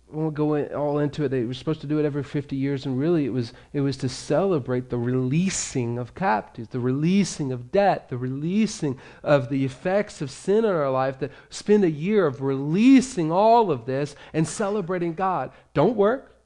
[0.08, 1.30] we won't go in, all into it.
[1.30, 3.96] They were supposed to do it every 50 years, and really it was, it was
[3.98, 10.22] to celebrate the releasing of captives, the releasing of debt, the releasing of the effects
[10.22, 14.46] of sin in our life, that spend a year of releasing all of this and
[14.46, 15.50] celebrating God.
[15.74, 16.36] Don't work.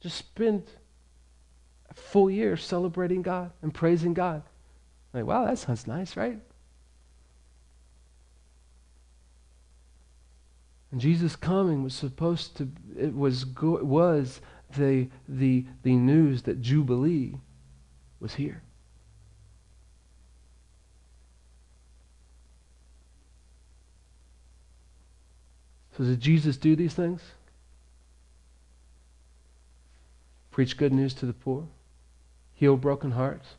[0.00, 0.64] Just spend
[1.94, 4.42] full year celebrating God and praising God.
[5.12, 6.38] Like, wow, that sounds nice, right?
[10.90, 14.40] And Jesus' coming was supposed to, it was, was
[14.76, 17.34] the, the, the news that Jubilee
[18.20, 18.62] was here.
[25.96, 27.20] So, did Jesus do these things?
[30.50, 31.66] Preach good news to the poor,
[32.62, 33.56] heal broken hearts.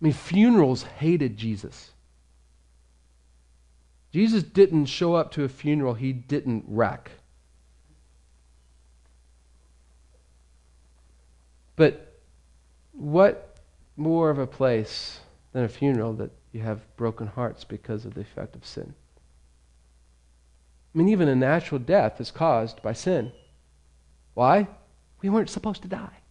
[0.00, 1.92] I mean, funerals hated Jesus.
[4.10, 7.12] Jesus didn't show up to a funeral he didn't wreck.
[11.76, 12.18] But
[12.90, 13.58] what
[13.96, 15.20] more of a place
[15.52, 18.92] than a funeral that you have broken hearts because of the effect of sin?
[20.92, 23.30] I mean, even a natural death is caused by sin.
[24.34, 24.66] Why?
[25.22, 26.25] We weren't supposed to die.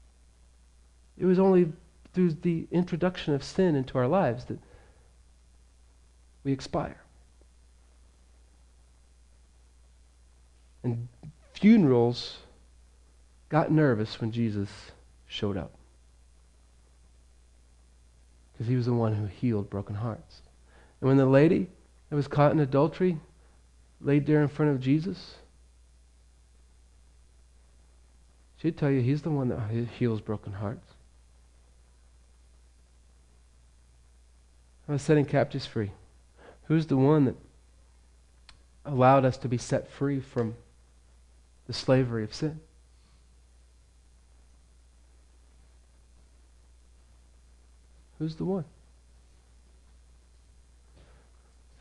[1.17, 1.71] It was only
[2.13, 4.59] through the introduction of sin into our lives that
[6.43, 7.01] we expire.
[10.83, 11.07] And
[11.53, 12.37] funerals
[13.49, 14.69] got nervous when Jesus
[15.27, 15.71] showed up.
[18.53, 20.41] Because he was the one who healed broken hearts.
[21.01, 21.67] And when the lady
[22.09, 23.17] that was caught in adultery
[23.99, 25.35] laid there in front of Jesus,
[28.57, 29.59] she'd tell you he's the one that
[29.97, 30.94] heals broken hearts.
[34.87, 35.91] Was setting captives free.
[36.65, 37.35] Who's the one that
[38.85, 40.55] allowed us to be set free from
[41.65, 42.59] the slavery of sin?
[48.19, 48.65] Who's the one?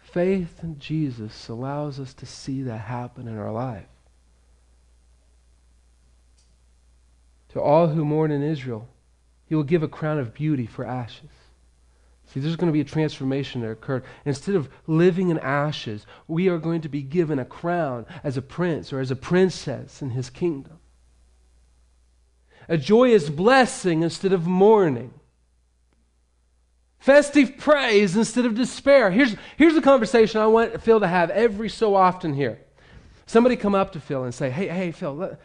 [0.00, 3.86] Faith in Jesus allows us to see that happen in our life.
[7.50, 8.88] To all who mourn in Israel,
[9.46, 11.30] he will give a crown of beauty for ashes.
[12.26, 14.04] See, there's going to be a transformation that occurred.
[14.24, 18.42] Instead of living in ashes, we are going to be given a crown as a
[18.42, 20.78] prince or as a princess in his kingdom.
[22.68, 25.12] A joyous blessing instead of mourning.
[26.98, 29.10] Festive praise instead of despair.
[29.10, 32.58] Here's, here's the conversation I want Phil to have every so often here.
[33.26, 35.36] Somebody come up to Phil and say, Hey, hey, Phil,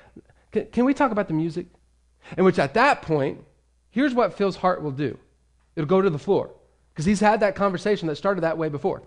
[0.51, 1.67] can, can we talk about the music?
[2.37, 3.43] In which at that point,
[3.89, 5.17] here's what Phil's heart will do
[5.75, 6.51] it'll go to the floor.
[6.93, 9.03] Because he's had that conversation that started that way before.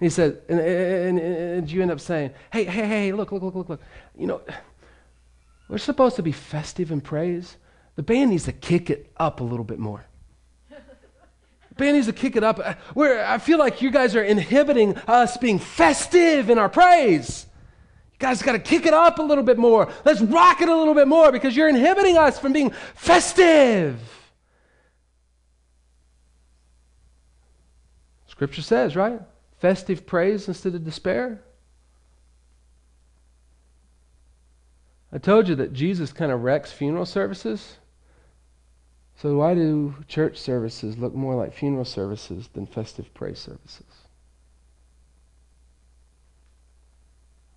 [0.00, 3.42] And he said, and, and, and, you end up saying, hey, hey, hey, look, look,
[3.42, 3.80] look, look, look.
[4.16, 4.42] You know,
[5.68, 7.56] we're supposed to be festive in praise.
[7.96, 10.04] The band needs to kick it up a little bit more.
[10.68, 12.60] The band needs to kick it up.
[12.94, 17.46] Where I feel like you guys are inhibiting us being festive in our praise.
[18.12, 19.92] You guys got to kick it up a little bit more.
[20.04, 24.17] Let's rock it a little bit more because you're inhibiting us from being festive.
[28.38, 29.20] Scripture says, right?
[29.58, 31.40] Festive praise instead of despair.
[35.12, 37.78] I told you that Jesus kind of wrecks funeral services.
[39.16, 44.06] So, why do church services look more like funeral services than festive praise services?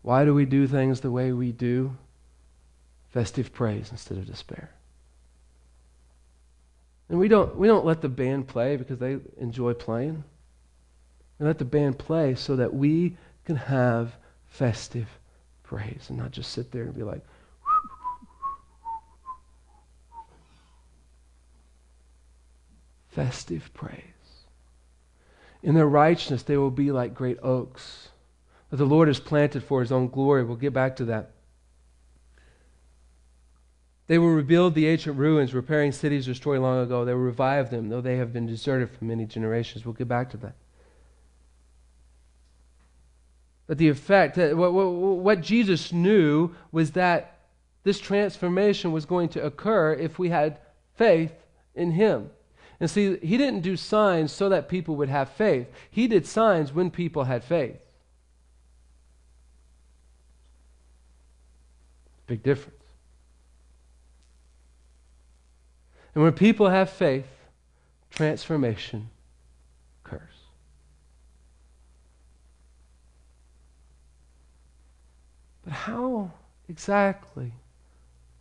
[0.02, 1.96] Why do we do things the way we do?
[3.12, 4.72] Festive praise instead of despair.
[7.08, 10.24] And we don't, we don't let the band play because they enjoy playing
[11.42, 14.16] and let the band play so that we can have
[14.48, 15.08] festive
[15.64, 17.26] praise and not just sit there and be like,
[23.10, 24.04] festive praise.
[25.64, 28.10] In their righteousness, they will be like great oaks
[28.70, 30.44] that the Lord has planted for his own glory.
[30.44, 31.32] We'll get back to that.
[34.06, 37.04] They will rebuild the ancient ruins, repairing cities destroyed long ago.
[37.04, 39.86] They will revive them, though they have been deserted for many generations.
[39.86, 40.54] We'll get back to that.
[43.72, 47.38] But the effect, what, what, what Jesus knew was that
[47.84, 50.58] this transformation was going to occur if we had
[50.96, 51.32] faith
[51.74, 52.32] in Him.
[52.82, 56.74] And see, He didn't do signs so that people would have faith, He did signs
[56.74, 57.78] when people had faith.
[62.28, 62.84] Big difference.
[66.14, 67.26] And when people have faith,
[68.10, 69.10] transformation
[75.64, 76.32] But how
[76.68, 77.54] exactly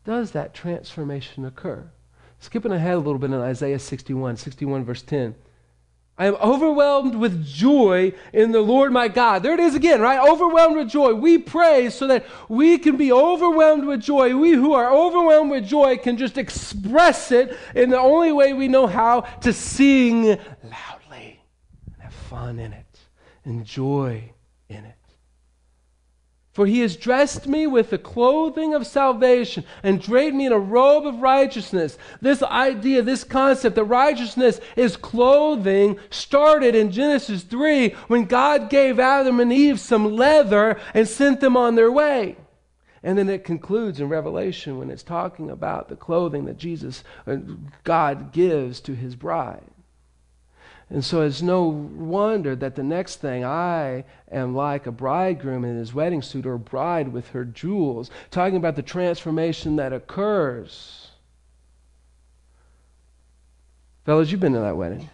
[0.04, 1.90] does that transformation occur?
[2.38, 5.34] Skipping ahead a little bit in Isaiah 61, 61 verse 10.
[6.20, 9.42] I am overwhelmed with joy in the Lord my God.
[9.42, 10.20] There it is again, right?
[10.20, 11.14] Overwhelmed with joy.
[11.14, 14.36] We pray so that we can be overwhelmed with joy.
[14.36, 18.68] We who are overwhelmed with joy can just express it in the only way we
[18.68, 21.40] know how to sing loudly
[21.86, 22.98] and have fun in it,
[23.46, 24.30] enjoy.
[26.52, 30.58] For he has dressed me with the clothing of salvation and draped me in a
[30.58, 31.96] robe of righteousness.
[32.20, 38.98] This idea, this concept that righteousness is clothing started in Genesis 3 when God gave
[38.98, 42.36] Adam and Eve some leather and sent them on their way.
[43.02, 47.36] And then it concludes in Revelation when it's talking about the clothing that Jesus, uh,
[47.84, 49.69] God gives to his bride.
[50.90, 55.76] And so it's no wonder that the next thing I am like a bridegroom in
[55.76, 61.12] his wedding suit or a bride with her jewels, talking about the transformation that occurs.
[64.04, 65.08] Fellas, you've been to that wedding.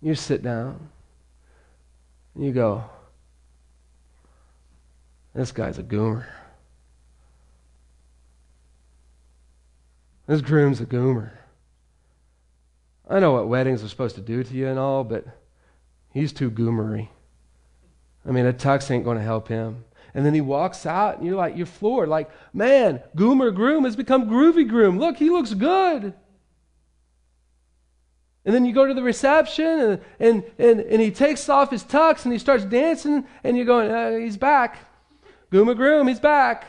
[0.00, 0.88] You sit down
[2.34, 2.84] and you go,
[5.34, 6.24] This guy's a goomer.
[10.26, 11.32] This groom's a goomer.
[13.08, 15.24] I know what weddings are supposed to do to you and all, but
[16.12, 17.08] he's too goomery.
[18.26, 19.84] I mean, a tux ain't going to help him.
[20.12, 22.08] And then he walks out, and you're like, you're floored.
[22.08, 24.98] Like, man, Goomer Groom has become Groovy Groom.
[24.98, 26.14] Look, he looks good.
[28.44, 31.84] And then you go to the reception, and, and, and, and he takes off his
[31.84, 34.78] tux and he starts dancing, and you're going, uh, he's back.
[35.52, 36.64] Goomer Groom, he's back.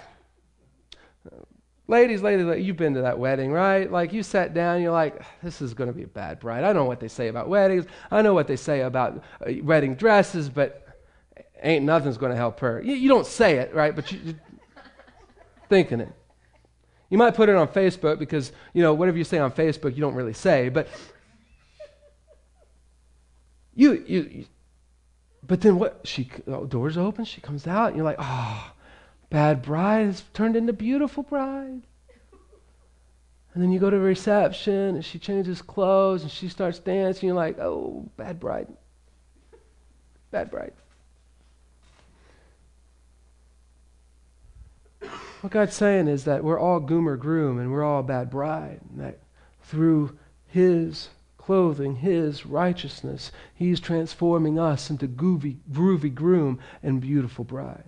[1.89, 3.89] Ladies, ladies, you've been to that wedding, right?
[3.89, 6.65] Like you sat down, you're like, this is going to be a bad bride.
[6.65, 7.85] I know what they say about weddings.
[8.11, 10.85] I know what they say about uh, wedding dresses, but
[11.63, 12.81] ain't nothing's going to help her.
[12.83, 13.95] You, you, don't say it, right?
[13.95, 14.35] But you, you're
[15.69, 16.11] thinking it.
[17.09, 20.01] You might put it on Facebook because, you know, whatever you say on Facebook, you
[20.01, 20.67] don't really say.
[20.67, 20.89] But
[23.73, 24.45] you, you,
[25.41, 26.01] but then what?
[26.03, 27.23] She oh, doors open.
[27.23, 28.71] She comes out, and you're like, oh,
[29.30, 31.84] bad bride has turned into beautiful bride.
[33.53, 37.28] And then you go to the reception, and she changes clothes, and she starts dancing.
[37.28, 38.67] You're like, oh, bad bride,
[40.30, 40.73] bad bride.
[45.41, 48.82] What God's saying is that we're all goomer groom and we're all bad bride.
[48.89, 49.19] And that
[49.61, 50.17] through
[50.47, 57.86] His clothing, His righteousness, He's transforming us into groovy, groovy groom and beautiful bride.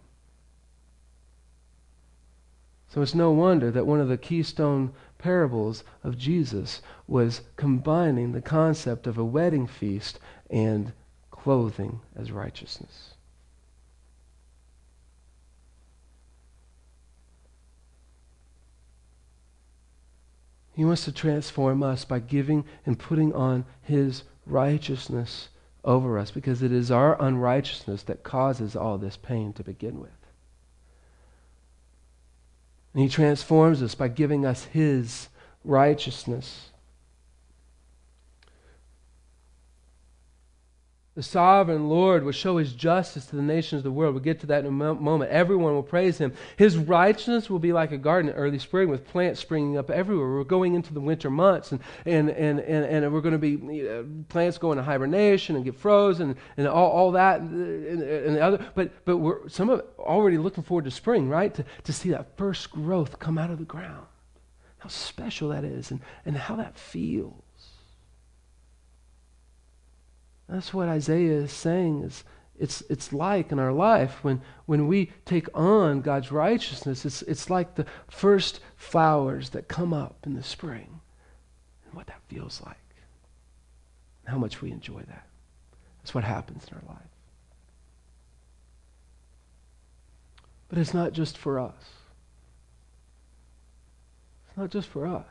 [2.89, 8.41] So it's no wonder that one of the keystone parables of Jesus was combining the
[8.41, 10.19] concept of a wedding feast
[10.49, 10.91] and
[11.29, 13.13] clothing as righteousness.
[20.73, 25.49] He wants to transform us by giving and putting on His righteousness
[25.83, 30.18] over us because it is our unrighteousness that causes all this pain to begin with.
[32.93, 35.29] And He transforms us by giving us His
[35.63, 36.68] righteousness.
[41.19, 44.13] The sovereign Lord will show his justice to the nations of the world.
[44.13, 45.29] We'll get to that in a moment.
[45.29, 46.31] Everyone will praise him.
[46.55, 50.29] His righteousness will be like a garden in early spring with plants springing up everywhere.
[50.29, 53.49] We're going into the winter months, and, and, and, and, and we're going to be
[53.49, 58.37] you know, plants go into hibernation and get frozen and all, all that and, and
[58.37, 58.65] the other.
[58.73, 61.53] But, but we're some of already looking forward to spring, right?
[61.53, 64.07] To, to see that first growth come out of the ground.
[64.77, 67.43] How special that is and, and how that feels.
[70.49, 72.23] That's what Isaiah is saying is
[72.57, 77.49] it's, it's like in our life when, when we take on God's righteousness, it's, it's
[77.49, 80.99] like the first flowers that come up in the spring
[81.85, 82.75] and what that feels like.
[84.25, 85.27] How much we enjoy that.
[86.01, 86.99] That's what happens in our life.
[90.67, 91.83] But it's not just for us.
[94.47, 95.25] It's not just for us.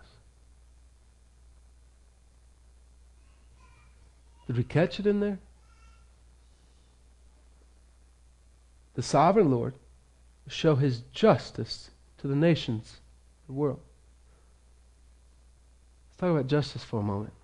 [4.48, 5.38] Did we catch it in there?
[8.94, 9.74] The sovereign Lord
[10.44, 12.96] will show his justice to the nations,
[13.46, 13.78] the world.
[16.08, 17.34] Let's talk about justice for a moment.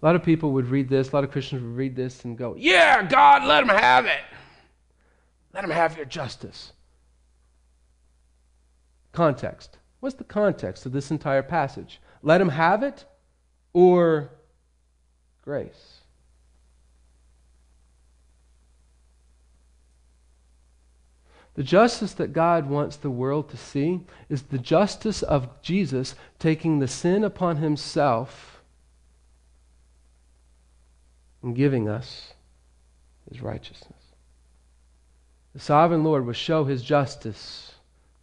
[0.00, 2.38] A lot of people would read this, a lot of Christians would read this and
[2.38, 4.20] go, Yeah, God, let him have it.
[5.52, 6.72] Let him have your justice.
[9.10, 9.78] Context.
[9.98, 12.00] What's the context of this entire passage?
[12.22, 13.04] Let him have it
[13.72, 14.30] or
[15.42, 15.95] grace?
[21.56, 26.78] The justice that God wants the world to see is the justice of Jesus taking
[26.78, 28.60] the sin upon himself
[31.42, 32.34] and giving us
[33.30, 33.92] his righteousness.
[35.54, 37.72] The sovereign Lord will show his justice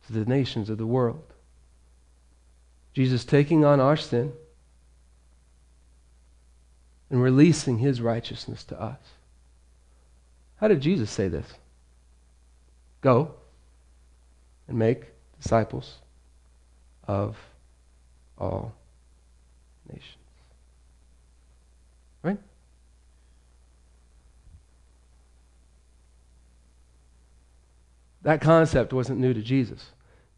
[0.06, 1.34] to the nations of the world.
[2.94, 4.32] Jesus taking on our sin
[7.10, 9.00] and releasing his righteousness to us.
[10.58, 11.48] How did Jesus say this?
[13.04, 13.34] Go
[14.70, 15.08] and make
[15.42, 15.98] disciples
[17.06, 17.38] of
[18.38, 18.74] all
[19.92, 20.18] nations.
[22.24, 22.38] Right?
[28.22, 29.92] That concept wasn't new to Jesus.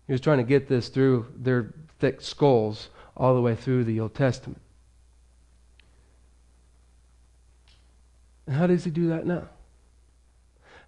[0.07, 3.99] He was trying to get this through their thick skulls all the way through the
[3.99, 4.59] Old Testament.
[8.47, 9.49] And how does he do that now?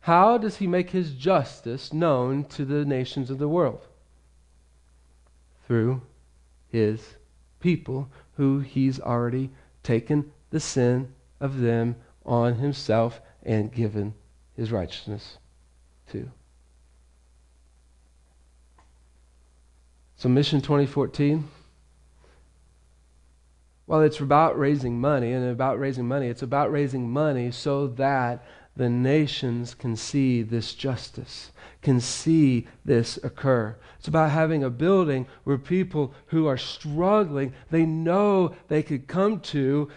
[0.08, 3.86] How does he make his justice known to the nations of the world?
[5.66, 6.02] Through
[6.70, 7.16] his
[7.60, 9.50] people who he's already
[9.84, 14.14] taken the sin of them on himself and given
[14.56, 15.40] his righteousness
[16.12, 16.32] to.
[20.16, 21.50] So, Mission 2014,
[23.88, 28.46] while it's about raising money and about raising money, it's about raising money so that
[28.78, 31.52] the nations can see this justice,
[31.82, 33.76] can see this occur.
[33.98, 39.40] It's about having a building where people who are struggling, they know they could come
[39.42, 39.90] to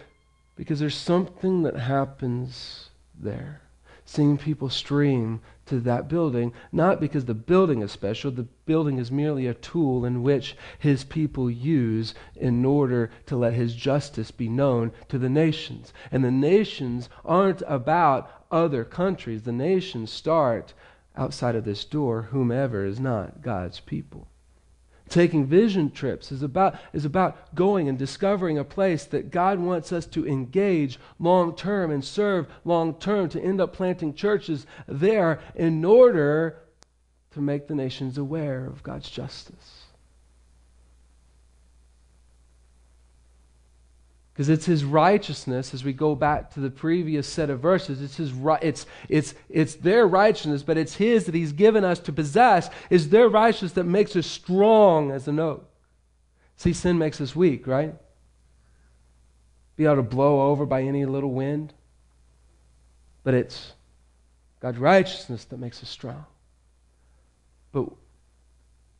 [0.55, 3.61] because there's something that happens there.
[4.05, 9.09] Seeing people stream to that building, not because the building is special, the building is
[9.11, 14.49] merely a tool in which his people use in order to let his justice be
[14.49, 15.93] known to the nations.
[16.11, 20.73] And the nations aren't about other countries, the nations start
[21.15, 24.27] outside of this door, whomever is not God's people.
[25.09, 29.91] Taking vision trips is about, is about going and discovering a place that God wants
[29.91, 35.41] us to engage long term and serve long term, to end up planting churches there
[35.53, 36.59] in order
[37.31, 39.80] to make the nations aware of God's justice.
[44.41, 48.17] Because it's his righteousness as we go back to the previous set of verses it's
[48.17, 48.33] his
[48.63, 53.09] it's it's it's their righteousness but it's his that he's given us to possess is
[53.09, 55.69] their righteousness that makes us strong as an oak
[56.55, 57.93] see sin makes us weak right?
[59.75, 61.71] Be able to blow over by any little wind.
[63.23, 63.73] But it's
[64.59, 66.25] god's righteousness that makes us strong.
[67.71, 67.89] But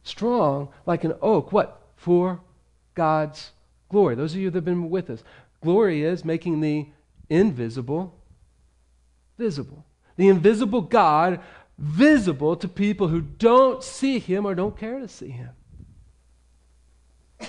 [0.04, 1.82] strong like an oak what?
[1.96, 2.40] For
[2.94, 3.52] god's
[3.92, 4.16] glory.
[4.16, 5.24] Those of you that have been with us.
[5.62, 6.88] Glory is making the
[7.30, 8.18] invisible
[9.38, 9.86] visible.
[10.16, 11.40] The invisible God
[11.78, 15.50] visible to people who don't see him or don't care to see him.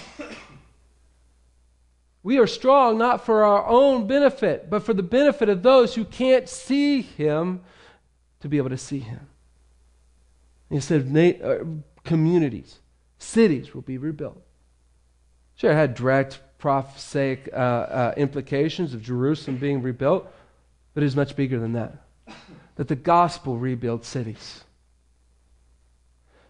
[2.25, 6.05] We are strong not for our own benefit, but for the benefit of those who
[6.05, 7.63] can't see him
[8.39, 9.27] to be able to see him.
[10.71, 11.65] He said, uh,
[12.05, 12.79] communities,
[13.19, 14.41] cities will be rebuilt.
[15.57, 20.33] Sure, it had direct prophetic uh, uh, implications of Jerusalem being rebuilt,
[20.95, 21.95] but it is much bigger than that.
[22.77, 24.65] That the gospel rebuilds cities.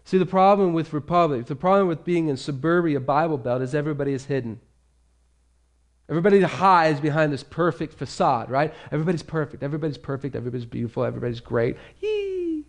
[0.05, 4.13] See, the problem with Republic, the problem with being in suburbia Bible Belt is everybody
[4.13, 4.61] is hidden.
[6.09, 8.75] Everybody hides behind this perfect facade, right?
[8.91, 9.63] Everybody's perfect.
[9.63, 10.37] Everybody's perfect.
[10.37, 11.05] Everybody's beautiful.
[11.05, 11.77] Everybody's great.
[12.01, 12.67] Yee!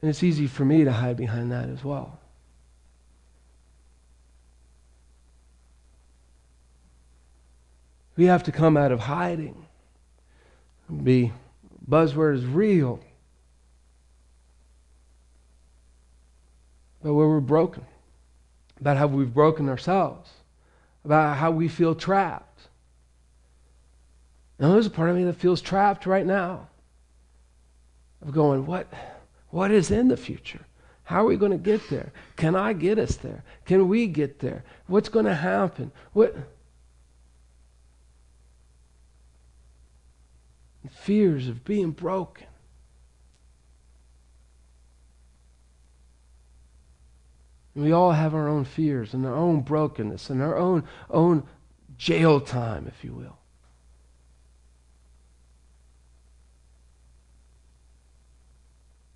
[0.00, 2.20] And it's easy for me to hide behind that as well.
[8.16, 9.66] We have to come out of hiding.
[11.02, 11.32] Be
[11.88, 13.00] buzzword is real.
[17.02, 17.84] But where we're broken,
[18.80, 20.30] about how we've broken ourselves,
[21.04, 22.68] about how we feel trapped.
[24.58, 26.68] Now, there's a part of me that feels trapped right now.
[28.22, 28.92] Of going, what,
[29.50, 30.66] what is in the future?
[31.04, 32.10] How are we going to get there?
[32.36, 33.44] Can I get us there?
[33.66, 34.64] Can we get there?
[34.86, 35.92] What's going to happen?
[36.12, 36.34] What?
[40.88, 42.46] Fears of being broken.
[47.76, 51.46] we all have our own fears and our own brokenness and our own, own
[51.98, 53.36] jail time, if you will.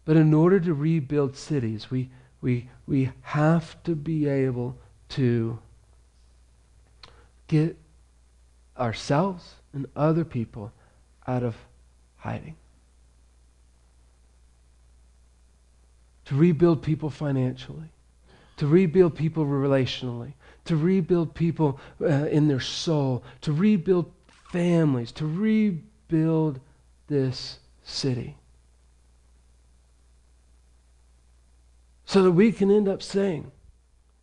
[0.05, 2.11] But in order to rebuild cities, we,
[2.43, 4.77] we, we have to be able
[5.11, 5.59] to
[7.49, 7.79] get
[8.79, 10.73] ourselves and other people
[11.27, 11.57] out of
[12.17, 12.57] hiding.
[16.27, 17.91] To rebuild people financially,
[18.57, 20.35] to rebuild people relationally,
[20.67, 24.13] to rebuild people uh, in their soul, to rebuild
[24.53, 26.61] families, to rebuild
[27.09, 28.37] this city.
[32.05, 33.51] So that we can end up saying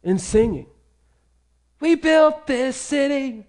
[0.03, 0.67] and singing,
[1.79, 3.45] We built this city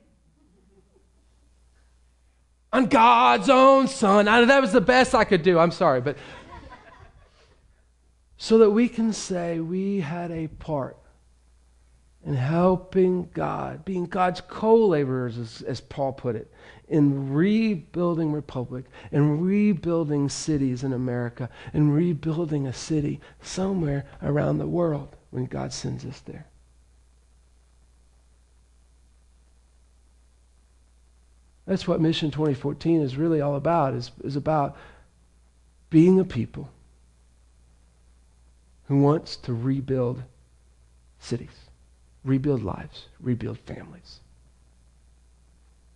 [2.73, 4.29] on God's own son.
[4.29, 5.59] I, that was the best I could do.
[5.59, 6.17] I'm sorry, but
[8.37, 10.97] so that we can say we had a part
[12.25, 16.53] in helping God, being God's co-laborers, as, as Paul put it,
[16.89, 24.67] in rebuilding republic and rebuilding cities in America and rebuilding a city somewhere around the
[24.67, 26.47] world when God sends us there.
[31.69, 34.75] That's what Mission 2014 is really all about, is, is about
[35.91, 36.71] being a people
[38.87, 40.23] who wants to rebuild
[41.19, 41.69] cities,
[42.25, 44.21] rebuild lives, rebuild families.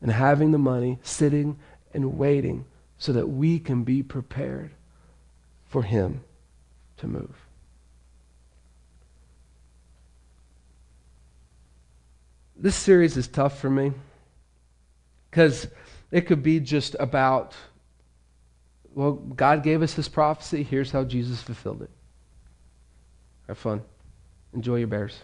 [0.03, 1.59] And having the money, sitting
[1.95, 2.67] and waiting
[2.99, 4.73] so that we can be prepared
[5.65, 6.23] for Him
[6.99, 7.47] to move.
[12.55, 13.93] This series is tough for me.
[15.33, 15.67] Because
[16.11, 17.57] it could be just about
[18.95, 20.63] well, God gave us this prophecy.
[20.63, 21.91] Here's how Jesus fulfilled it.
[23.49, 23.81] Have fun.
[24.53, 25.19] Enjoy your bears.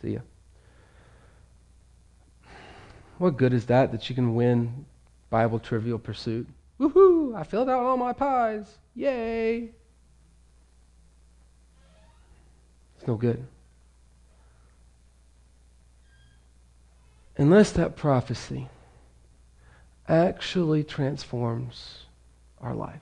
[0.00, 0.20] See ya.
[3.18, 4.84] What good is that that you can win
[5.30, 6.48] Bible Trivial Pursuit?
[6.80, 7.36] Woohoo!
[7.36, 8.78] I filled out all my pies.
[8.96, 9.70] Yay!
[12.96, 13.46] It's no good.
[17.36, 18.68] Unless that prophecy
[20.08, 22.04] actually transforms
[22.60, 23.00] our life.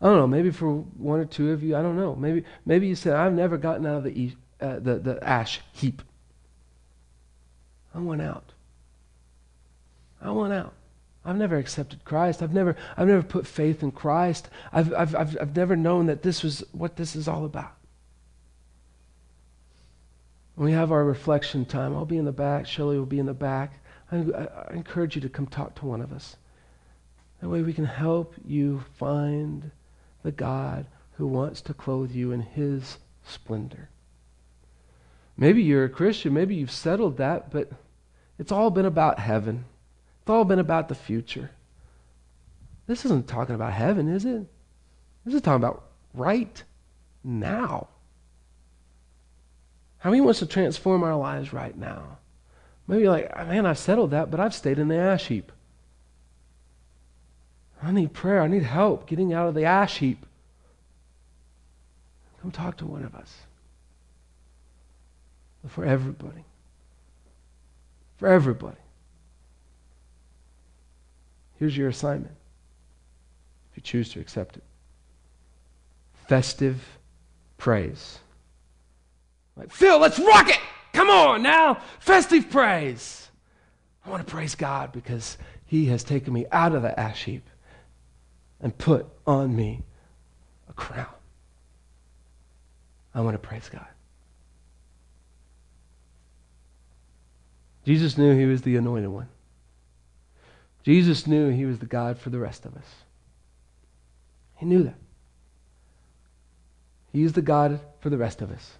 [0.00, 0.26] I don't know.
[0.26, 2.16] Maybe for one or two of you, I don't know.
[2.16, 6.02] Maybe maybe you said, "I've never gotten out of the uh, the, the ash heap.
[7.94, 8.52] I went out.
[10.20, 10.72] I went out.
[11.24, 12.42] I've never accepted Christ.
[12.42, 14.48] I've never I've never put faith in Christ.
[14.72, 17.72] I've I've I've, I've never known that this was what this is all about."
[20.56, 22.66] When we have our reflection time, I'll be in the back.
[22.66, 23.81] Shelley will be in the back.
[24.12, 26.36] I, I, encourage you to come talk to one of us.
[27.40, 29.70] That way we can help you find
[30.22, 33.88] the God who wants to clothe you in his splendor.
[35.36, 37.72] Maybe you're a Christian, maybe you've settled that, but
[38.38, 39.64] it's all been about heaven.
[40.20, 41.50] It's all been about the future.
[42.86, 44.46] This isn't talking about heaven, is it?
[45.24, 45.84] This is talking about
[46.14, 46.62] right
[47.24, 47.88] now.
[49.98, 52.18] How he wants to transform our lives right now?
[52.86, 55.52] Maybe like, man, I've settled that, but I've stayed in the ash heap.
[57.82, 58.42] I need prayer.
[58.42, 60.24] I need help getting out of the ash heap.
[62.40, 63.32] Come talk to one of us.
[65.68, 66.44] For everybody.
[68.16, 68.76] For everybody.
[71.58, 72.34] Here's your assignment
[73.70, 74.64] if you choose to accept it
[76.32, 76.98] festive
[77.58, 78.18] praise.
[79.54, 80.58] Like, Phil, let's rock it!
[80.92, 81.78] Come on now!
[81.98, 83.30] Festive praise!
[84.04, 87.48] I want to praise God because He has taken me out of the ash heap
[88.60, 89.82] and put on me
[90.68, 91.06] a crown.
[93.14, 93.86] I want to praise God.
[97.84, 99.28] Jesus knew he was the anointed one.
[100.84, 102.86] Jesus knew he was the God for the rest of us.
[104.56, 104.94] He knew that.
[107.12, 108.72] He is the God for the rest of us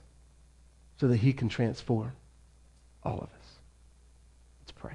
[1.03, 2.13] so that he can transform
[3.03, 3.57] all of us.
[4.61, 4.93] Let's pray.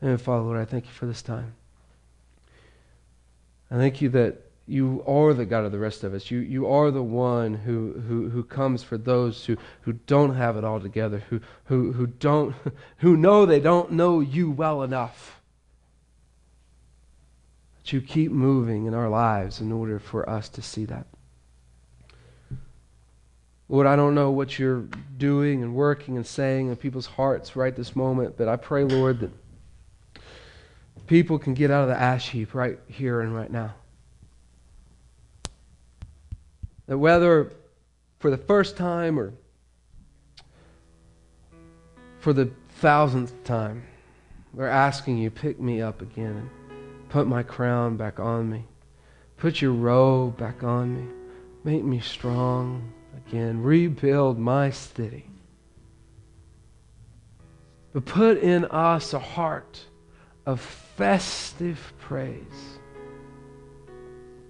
[0.00, 1.52] And Father, Lord, I thank you for this time.
[3.70, 6.30] I thank you that you are the God of the rest of us.
[6.30, 10.56] You, you are the one who, who, who comes for those who, who don't have
[10.56, 12.54] it all together, who, who, who, don't,
[12.96, 15.38] who know they don't know you well enough.
[17.76, 21.06] That you keep moving in our lives in order for us to see that.
[23.68, 24.84] Lord, I don't know what you're
[25.16, 29.20] doing and working and saying in people's hearts right this moment, but I pray, Lord,
[29.20, 29.30] that
[31.06, 33.74] people can get out of the ash heap right here and right now.
[36.86, 37.52] That whether
[38.18, 39.32] for the first time or
[42.20, 43.82] for the thousandth time,
[44.52, 48.64] they're asking you, pick me up again and put my crown back on me.
[49.36, 51.12] Put your robe back on me.
[51.64, 52.93] Make me strong
[53.26, 53.62] again.
[53.62, 55.26] Rebuild my city.
[57.92, 59.80] But put in us a heart
[60.46, 62.78] of festive praise,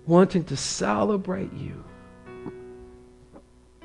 [0.07, 1.85] wanting to celebrate you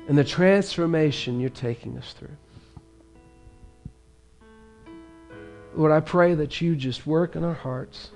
[0.08, 2.36] and the transformation you're taking us through.
[5.76, 8.10] Lord, I pray that you just work in our hearts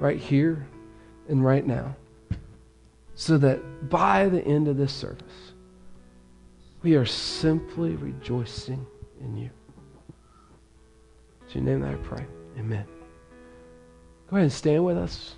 [0.00, 0.66] right here
[1.28, 1.94] and right now
[3.14, 5.41] so that by the end of this service,
[6.82, 8.84] we are simply rejoicing
[9.20, 9.50] in you.
[11.54, 12.26] In your name that I pray.
[12.58, 12.86] Amen.
[14.28, 15.34] Go ahead and stand with us.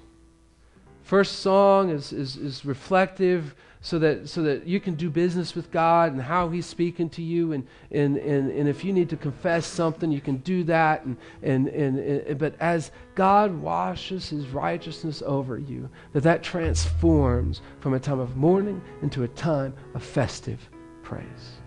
[1.03, 5.70] First song is, is, is reflective so that, so that you can do business with
[5.70, 7.53] God and how He's speaking to you.
[7.53, 11.05] And, and, and, and if you need to confess something, you can do that.
[11.05, 17.61] And, and, and, and, but as God washes His righteousness over you, that that transforms
[17.80, 20.70] from a time of mourning into a time of festive
[21.05, 21.63] praise.